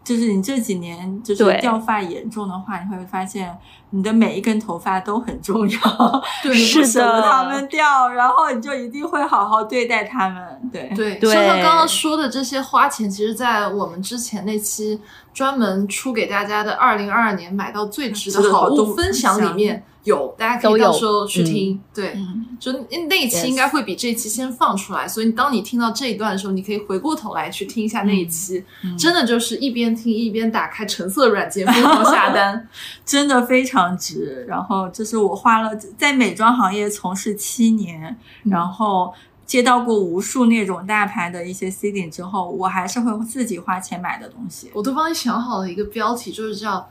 [0.05, 3.57] 就是你这几年就是掉发严重的话，你会发现
[3.91, 10.71] 你的每一根头发都很重要，对， 你不舍得它们掉，然后你就一定会好好对待它们。
[10.73, 15.01] 对对，像他刚刚说的这些花钱，其实，在我们之前那期。
[15.35, 21.81] 专门出给大家的二零二二年买到最值的好物分享里面有，大家可以到时候去听。
[21.95, 22.17] 对，
[22.59, 22.73] 就
[23.09, 28.65] 那一期应该会比这一期先放出来，所以当你听到这一段的时候，你可以回过头来去听一下那一期，
[28.99, 32.69] 真的就是一边听一边打开橙色软件疯狂下单，
[33.07, 34.45] 真的非常值。
[34.49, 39.13] 然后这是我花了在美妆行业从事七年，然后。
[39.45, 44.71] 接到过无数那种大牌的一些 C 点之后，我还是会自己花钱买的东西。
[44.73, 46.89] 我都帮你想好了一个标题，就是叫，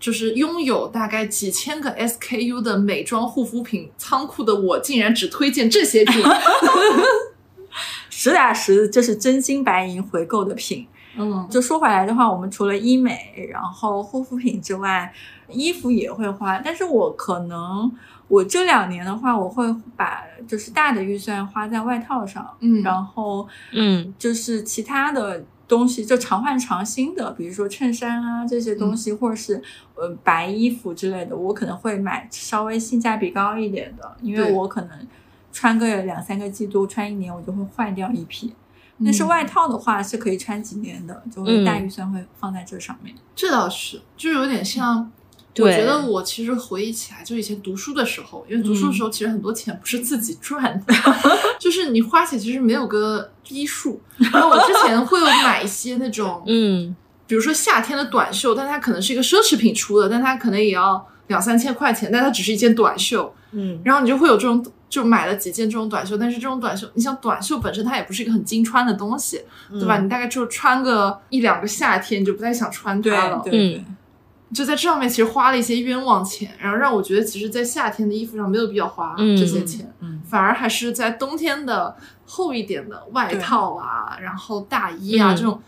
[0.00, 6.24] 就是拥有大概几千个 SKU 的美妆护肤品仓库的我，竟然只推荐这些品，
[8.08, 10.88] 实打实就是真金白银回购的品。
[11.16, 15.12] 嗯，就说回来的话，我们除了医美，然后护肤品之外，
[15.48, 17.92] 衣服也会花，但是我可能。
[18.28, 29.62] 我这两年的话，我会把就是大的预算花在外套上，嗯，然后嗯，就是其他的东西就常换常新的，比如说衬衫啊这些东西，或者是
[29.94, 35.06] 呃白衣服之类的，我可能会买稍微性价比高一点的，因为我可能
[35.52, 38.52] 穿个两三个季度，穿一年我就会换掉一批。
[39.02, 43.14] 但是外套的话是可以穿几年的，就会大预算会放在这上面。
[43.34, 45.10] 这倒是，就有点像。
[45.58, 50.94] 我觉得我其实回忆起来，就以前读书的时候，因为读书的时候其实很多钱不是自己赚的，
[51.58, 54.00] 就是你花钱其实没有个逼数。
[54.16, 56.94] 然后我之前会有买一些那种，嗯，
[57.26, 69.40] 比如说夏天的短袖，但它可能是一个奢侈品出的，但它可能也要两三千块钱，但它只是一件短袖，嗯，然后你就会有这种，就买了几件这种短袖，但是这种短袖，你像短袖本身它也不是一个很经穿的东西，
[69.70, 69.98] 对吧？
[69.98, 73.84] 你大概就穿个一两个夏天，你就不太想穿它了，对。
[74.52, 79.92] 就在这上面，其实花了一些冤枉钱，然后让我觉得，其实，在夏天的衣服上没有必要花这些钱，
[80.28, 81.96] 反而还是在冬天的
[82.26, 85.62] 厚一点的外套啊，然后大衣啊这种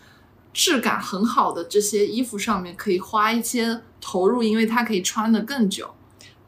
[0.53, 5.91] 质感很好的这些衣服上面可以花一些投入，因为它可以穿的更久。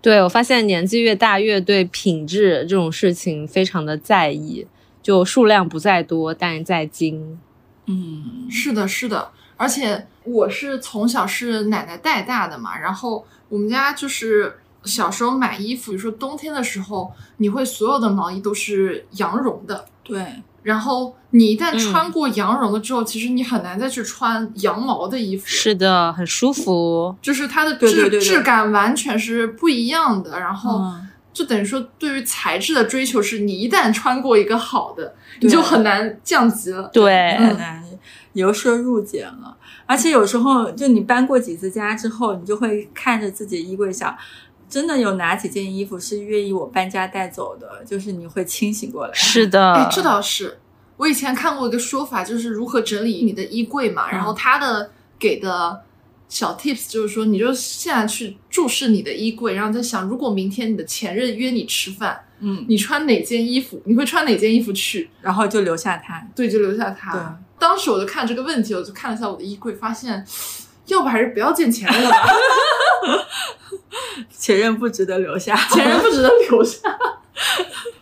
[0.02, 4.66] 对我发现年纪越大，越对品质这种事情非常的在意，
[5.00, 7.38] 就数量不在多，但在精。
[7.86, 9.30] 嗯，是的，是的。
[9.56, 20.42] 而且我是从小是奶奶带大的嘛，然后我们家就是小时候买衣服，比如说冬天的时候，你会所有的毛衣都是羊绒的，对。
[20.62, 25.44] 然后你一旦穿过羊绒了之后，其实你很难再去穿羊毛的衣服。
[25.46, 30.40] 是的，很舒服，就是它的质质感完全是不一样的。
[30.40, 30.90] 然后
[31.34, 36.88] 就等于说，对于材质的追求是，你一旦穿过一个好的，你就很难降级了。
[36.90, 37.83] 对，很
[38.34, 38.40] 难。
[38.40, 39.56] 由奢入俭了，
[39.86, 44.14] 而且有时候就你搬过几次家之后，你就会看着自己的衣柜想，
[44.68, 47.84] 真的有哪几件衣服是愿意我搬家带走的？
[47.86, 49.12] 就是你会清醒过来。
[49.14, 50.58] 是的，哎，这倒是。
[50.96, 54.10] 我以前看过一个说法，就是如何整理你的衣柜嘛。
[54.10, 55.82] 然后他的给的
[56.28, 63.80] 小 tips 就是说，你就现在去注视你的衣柜，然后在想，如果明天你的前任约你吃饭，嗯，你穿哪件衣服？
[63.84, 65.08] 你会穿哪件衣服去？
[65.20, 66.26] 然后就留下他。
[66.34, 67.40] 对，就留下他。
[67.58, 67.60] 对。
[67.60, 70.24] 当时我就看这个问题，我就看了一下我的衣柜，发现，
[70.86, 72.16] 要不还是不要见前任了吧。
[74.30, 76.78] 前任不值得留下， 前任不值得留下。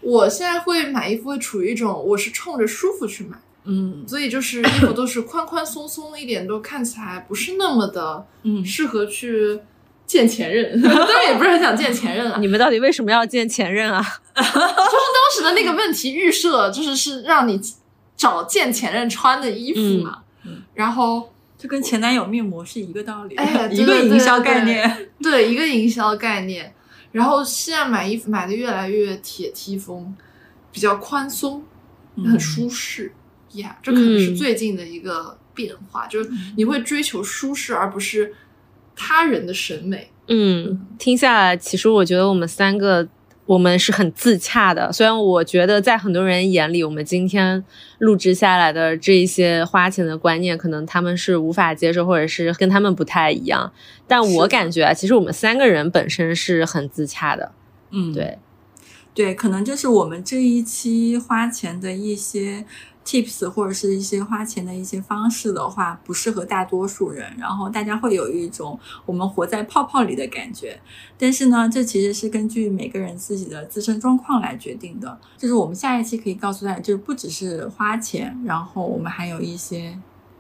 [0.00, 9.61] 我现在会买衣服，会处于一种我是冲着舒服去买，嗯，所以就是衣服都是宽宽松松一点，都看起来不是那么的，嗯，适合去
[10.07, 10.80] 见前任。
[10.82, 12.38] 当然也不是很想见前任啊。
[12.40, 14.03] 你们到底为什么要见前任啊？
[14.34, 17.61] 就是当时的那个问题预设，就是是让你。
[18.22, 20.22] 找见前任穿的衣服嘛，
[20.74, 26.72] 然后就跟前男友面膜是一个道理，哎， 一个营销概念，对，一个营销概念。
[27.10, 30.14] 然后现在买衣服买的越来越铁梯风，
[30.70, 31.64] 比较宽松，
[32.24, 33.12] 很舒适
[33.54, 33.76] 呀。
[33.82, 38.32] 这可能是最近的一个变化，就是你会追求舒适，而不是
[38.94, 40.12] 他人的审美。
[40.28, 43.08] 嗯，听下来，其实我觉得我们三个。
[43.47, 47.62] 我们是很自洽的，虽然我觉得在很多人眼里，我们今天
[47.99, 53.72] 录制下来的这一些花钱的观念，可能他们是无法接受，或者是跟他们不太一样。
[54.07, 57.53] 但我感觉啊，其实我们三个人本身是很自洽的。
[57.90, 58.38] 嗯，对，
[59.12, 62.64] 对，可能就是我们这一期花钱的一些。
[63.05, 70.80] Tips 或者是一些花钱的一些方式的话，不适合大多数人，然后大家会有一种我们活在泡泡里的感觉。
[71.18, 75.18] 但是呢，这其实是根据每个人自己的自身状况来决定的。
[75.36, 79.98] 就是我们下一期可以告诉大家，就是不只是花钱，然后我们还有一些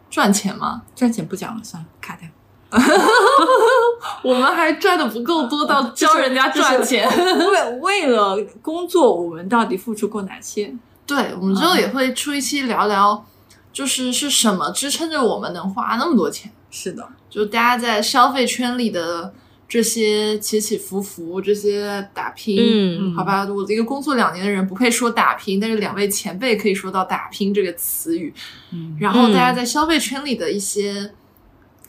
[0.08, 0.82] 赚钱吗？
[0.94, 2.28] 赚钱不讲了，算了，卡掉。
[4.24, 7.06] 我们还赚的不够多到 教人家赚钱。
[7.50, 10.74] 为为了工作，我们到底付出过哪些？
[11.06, 13.26] 对，我们之后也会出一期聊聊，
[13.72, 16.52] 就是是什么支撑着我们能花那么多钱？
[16.70, 19.32] 是的，就大家在消费圈里的
[19.68, 28.32] 这些起起伏伏，这些打拼，嗯，好吧，我一个工作两年的人不配说打拼，但是两位前辈可以说到打拼这个词语，
[28.70, 31.12] 嗯，然后大家在消费圈里的一些。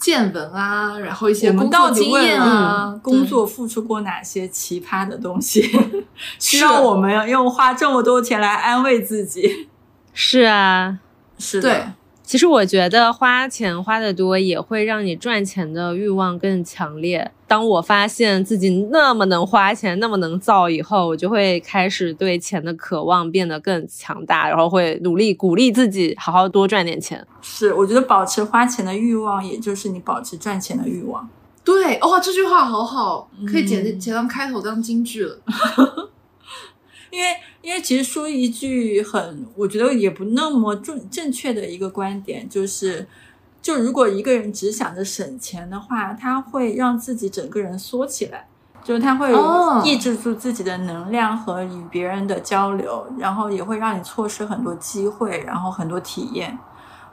[0.03, 5.61] 见闻啊，然后一些工作经验啊，工作付出过哪些奇葩的东西，
[6.37, 9.69] 需要我们用花这么多钱来安慰自己？
[10.13, 10.99] 是啊，
[11.39, 11.93] 是的。
[12.33, 17.31] 其实我觉得花钱花的多，也会让你赚钱的欲望更强烈。
[17.47, 27.23] 当我发现自己那么能花钱，那么能造以后，我就会开始对钱的渴望变得更强大，然后会努力鼓励自己好好多赚点钱。
[27.43, 31.29] 是，我觉得保持花钱的欲望，也就是你保持赚钱的欲望。
[31.63, 35.37] 对，哇，这句话好好，可以剪剪当开头当金句了。
[37.13, 37.27] 因为，
[37.61, 43.07] 因为其实说一句很，我觉得也不那么正正确的一个观点，就是，
[43.61, 48.47] 就如果一个人只想着省钱的话，他会让自己整个人缩起来，
[48.83, 49.31] 就是他会
[49.85, 56.57] 抑制住自己的能量和与别人的交流，然后也会让你错失很多机会，然后很多体验。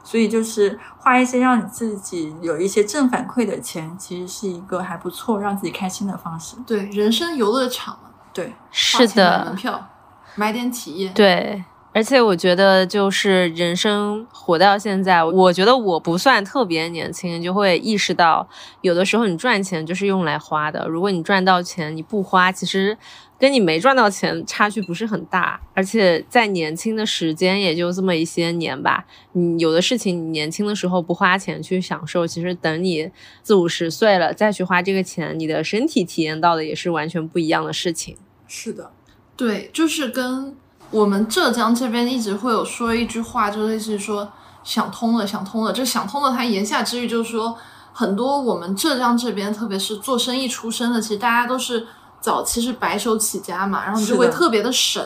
[0.03, 6.57] 所以，就是花一些让你自己有一些正反馈的钱，其实是一个还不错让自己开心的方式。
[6.67, 8.05] 对，人生游乐场嘛。
[8.33, 9.90] 对，是的，门票
[10.35, 11.13] 买点体验。
[11.15, 18.49] 对，而且我觉得就是人生活到现在，我觉得我不算特别年轻，就会意识到，
[18.81, 20.87] 有的时候你赚钱就是用来花的。
[20.89, 22.97] 如果你赚到钱你不花，其实
[23.39, 25.61] 跟你没赚到钱差距不是很大。
[25.75, 33.11] 而且在年轻的时间也就这么一些年吧，你有的事情你年轻的时候不花钱去享受，其实等你
[33.43, 38.17] 四五十岁了再去花这个钱，你的身体体验到的也是完全不一样的事情。
[38.47, 38.91] 是的，
[39.41, 40.55] 对，就是跟
[40.91, 44.31] 我们浙江这边一直会有说一句话，就类似于说
[44.63, 45.73] 想通了，想通了。
[45.73, 47.57] 就想通了，他言下之意就是说，
[47.95, 51.87] 很多我们浙江这边，特别是做生意出身的，其实大家都是
[52.21, 55.03] 早期是白手起家嘛，然后你就会特别的省。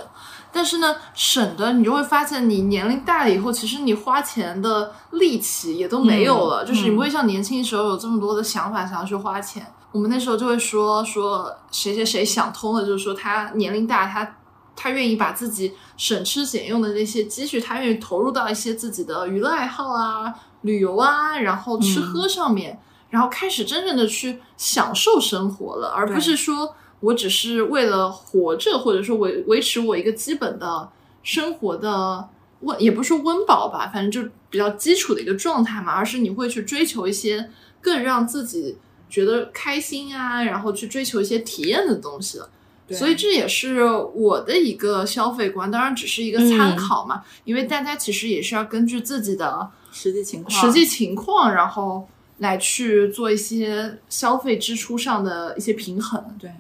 [0.51, 9.65] 但是呢，省的你就会发现，你年龄大了以后，其实你花钱的力气也都没有了，就是你不会像年轻的时候有这么多的想法想要去花钱。
[9.95, 14.37] 我们那时候就会说说谁谁谁想通了，就是说他年龄大，他
[14.75, 30.91] 他愿意把自己省吃俭用的那些积蓄，他愿意投入到一些自己的娱乐爱好啊、旅游啊，然后吃喝上面，然后开始真正的去享受生活了，而不是说我只是为了活着，或者说维维持我一个基本的
[31.23, 32.29] 生活的
[32.63, 37.49] 温，也不是说温饱吧，反正就比较基础的一个状态嘛，而是你会去追求一些
[37.81, 38.77] 更让自己。
[39.15, 42.51] 觉得开心啊，然后去追求一些体验的东西了，
[42.91, 52.09] 所以这也是我的一个消费观，当然只是一个参考嘛，因为大家其实也是要根据自己的实际情况、实际情况，然后
[52.39, 56.21] 来去做一些消费支出上的一些平衡。
[56.37, 56.51] 对，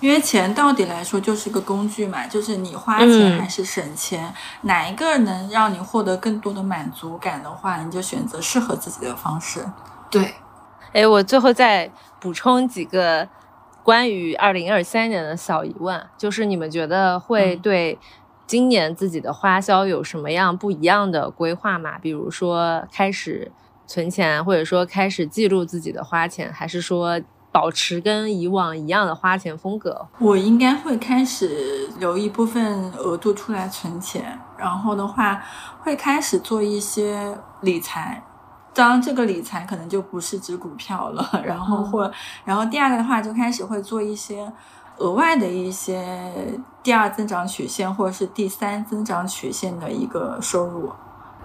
[0.00, 4.32] 因为钱到底来说就是一个工具嘛，就是你花钱还是省钱，
[4.62, 9.62] 哪一个能让你获得更多的满足感的话，你就选择适合自己的方式。
[10.10, 10.32] 对。
[10.92, 13.28] 哎，我最后再补充几个
[13.84, 17.96] 关于二零二三年的小疑问，就是你们觉得会对
[18.44, 21.96] 今年自己的花销有什么样不一样的规划吗？
[21.98, 23.52] 比如说开始
[23.86, 27.20] 存钱，或者说开始记录自己的花钱，还是说
[27.52, 30.08] 保持跟以往一样的花钱风格？
[30.18, 35.40] 我应该会开始留一部分额度出来存钱，然后的话
[35.80, 38.24] 会开始做一些理财。
[38.72, 42.10] 当然，这个理财可能就不是指股票了， 然后或
[42.44, 44.50] 然后第二个的话，就开始会做一些
[44.98, 46.32] 额外的一些
[46.82, 50.92] 第二增长曲线或者是第三增长曲线的一个收入，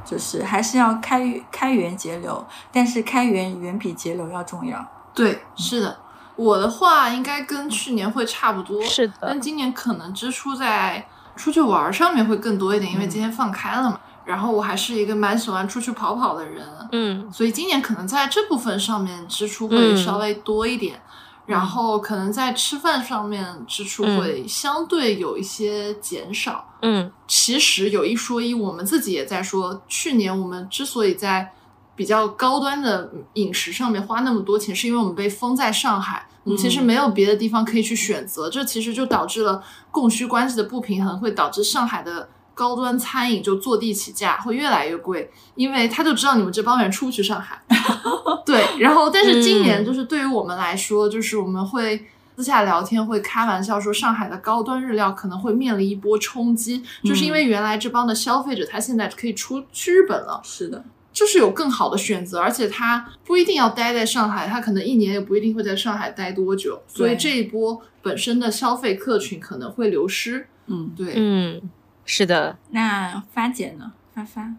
[0.05, 4.85] 就是还是要开开源节流，但是开源远比节流要重要。
[5.13, 5.97] 对，是的。
[6.35, 13.99] 我的话应该跟去年会差不多，是的，但今年可能支出在出去玩上面会更多一点，因为今天放开了嘛。
[14.25, 20.99] 然后我还是一个蛮喜欢出去跑跑的人，嗯，所以今年可能在这部分上面支出会稍微多一点。
[21.47, 26.73] 然后可能在吃饭上面支出会相对有一些减少。
[26.81, 31.53] 嗯，其实有一说一，我们自己也在说，去年我们之所以在
[31.95, 39.61] 比较高端的饮食上面花那么多钱，是因为我们被封在上海，我们其实没有别的地方可以去选择，这其实就导致了
[39.91, 42.27] 供需关系的不平衡，会导致上海的。
[42.55, 47.61] 高端餐饮就坐地起价，会越来越贵，因为他就知道你们这帮人出不去上海。
[48.43, 52.05] 对，然后但是今年就是对于我们来说，就是我们会
[52.37, 70.47] 私下聊天，会开玩笑说上海的高端日料可能会面临一波冲击，就是因为原来这帮的消费者他现在可以出去日本了，是的，就是有更好的选择，而且他不一定要待在上海，他可能一年也不一定会在上海待多久，所以这一波本身的消费客群可能会流失。
[70.67, 71.61] 嗯，对，嗯。
[72.05, 73.93] 是的，那发姐呢？
[74.13, 74.53] 发发，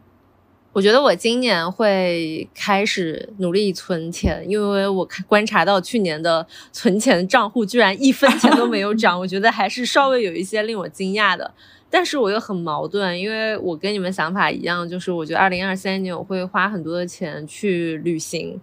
[0.73, 11.55] 我觉得我今年会开始努力存钱，因为我观察到去年的存钱账户居然一分钱都没有涨，我觉得还是稍微有一些令我惊讶的。
[11.89, 18.61] 但是我又很矛盾，因为我跟你们想法一样，就是我觉得二零二三年我会花很多的钱去旅行。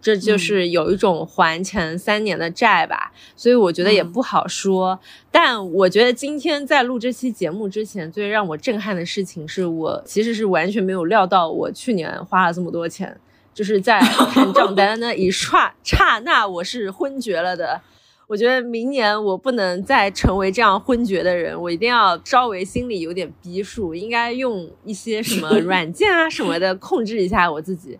[0.00, 4.98] 这就是有一种还前三年的债吧，所以我觉得也不好说。
[5.30, 13.18] 但我觉得今天在录这期节目之前，最让我震撼的事情是我其实是完全没有料到，我去年花了这么多钱，
[13.52, 17.80] 就是在看账单的那一刹刹那，我是昏厥了的。
[18.28, 27.98] 我觉得明年我不能再成为这样昏厥的人，我一定要稍微心里有点逼数，应该用一些什么软件啊什么的控制一下我自己。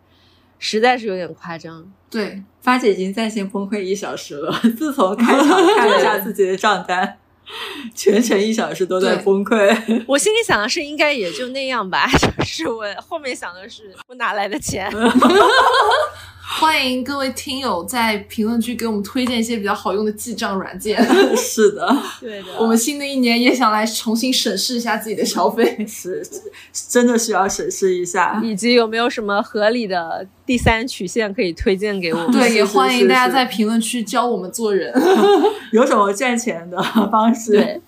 [0.58, 1.90] 实在是有点夸张。
[2.10, 4.52] 对，发姐已经在线崩溃一小时了。
[4.78, 5.46] 自从开场
[5.76, 7.18] 看了一下自己的账单，
[7.94, 10.04] 全程一小时都在崩溃。
[10.06, 12.08] 我心里想的是，应该也就那样吧。
[12.38, 14.90] 就是我后面想的是，我哪来的钱？
[16.50, 20.96] 欢迎各位听友在评论区给我们推荐一些比较好用的记账软件。
[21.36, 22.46] 是的，对的。
[22.58, 26.26] 我们新的一年也想来重新审视一下自己的消费，是
[26.72, 32.32] 真的需要审视一下，以及有没有什么合理的第三曲线可以推荐给我们？
[32.32, 34.92] 对，也欢迎大家在评论区教我们做人，
[35.72, 37.52] 有什么赚钱的方式？
[37.52, 37.80] 对。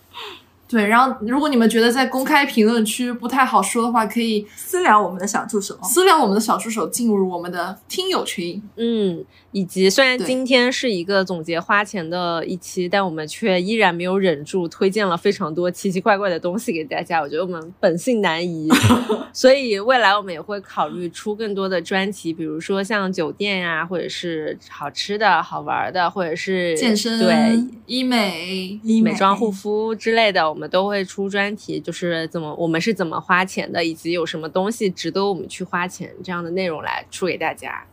[0.71, 8.63] 对，然后如果你们觉得在公开评论区不太好说的话，可以私聊我们的小助手，私聊我们的小助手进入我们的听友群。
[8.77, 17.21] 嗯，以及虽然今天是一个总结花钱的一期，但我们却依然没有忍住推荐了非常多奇奇怪怪的东西给大家。
[17.21, 18.69] 我觉得我们本性难移，
[19.35, 30.49] 所以未来我们也会考虑出更多的专题，比如说像酒店呀，或者是好吃的好玩的，或者是健身、对医美、美妆护肤之类的。
[30.49, 37.85] 我们都会出专题，就是怎么我们是怎么花钱的，以及有什么东西值得我们去花钱这样的内容来出给大家。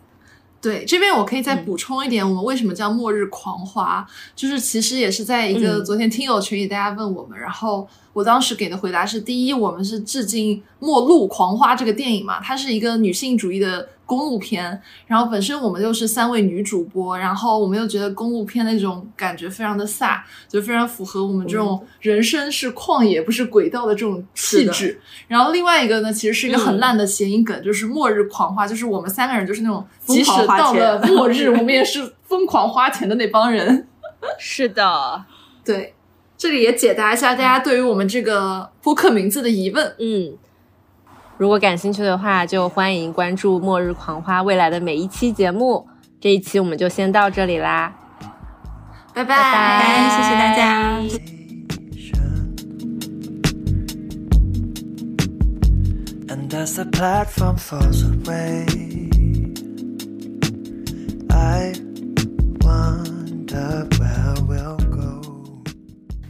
[0.62, 7.88] 对，这边我可以再补充一点，我们为什么叫末日狂花，就是其实也是在一个昨天听友群里大家问我们，然后。
[8.18, 14.82] 我当时给的回答是：第一，我们是致敬《末路狂花》这个电影嘛，它是一个女性主义的公路片。
[15.06, 25.00] 然后本身我们又是三位女主播，然后我们又觉得公路片那种感觉非常的飒，就非常符合我们这种人生是旷野不是轨道的这种气质。
[25.28, 33.88] 然后另外一个呢，其实是一个很烂的谐音梗，就是“末日狂花”，就是我们三个人就是那种即使到了末日，我们也是疯狂花钱的那帮人。
[34.40, 35.24] 是的，
[35.64, 35.94] 对。
[36.38, 39.96] 这里也解答一下大家对于我们这个播客名字的疑问。
[39.98, 40.38] 嗯，
[41.38, 45.88] 如果感兴趣的话，就欢迎关注《末日狂花》未来的每一期节目。
[46.22, 47.96] 这一期我们就先到这里啦，
[49.14, 51.02] 拜拜，谢谢大家。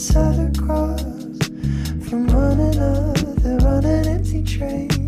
[0.00, 1.02] set across
[2.08, 4.99] from one another on an empty train.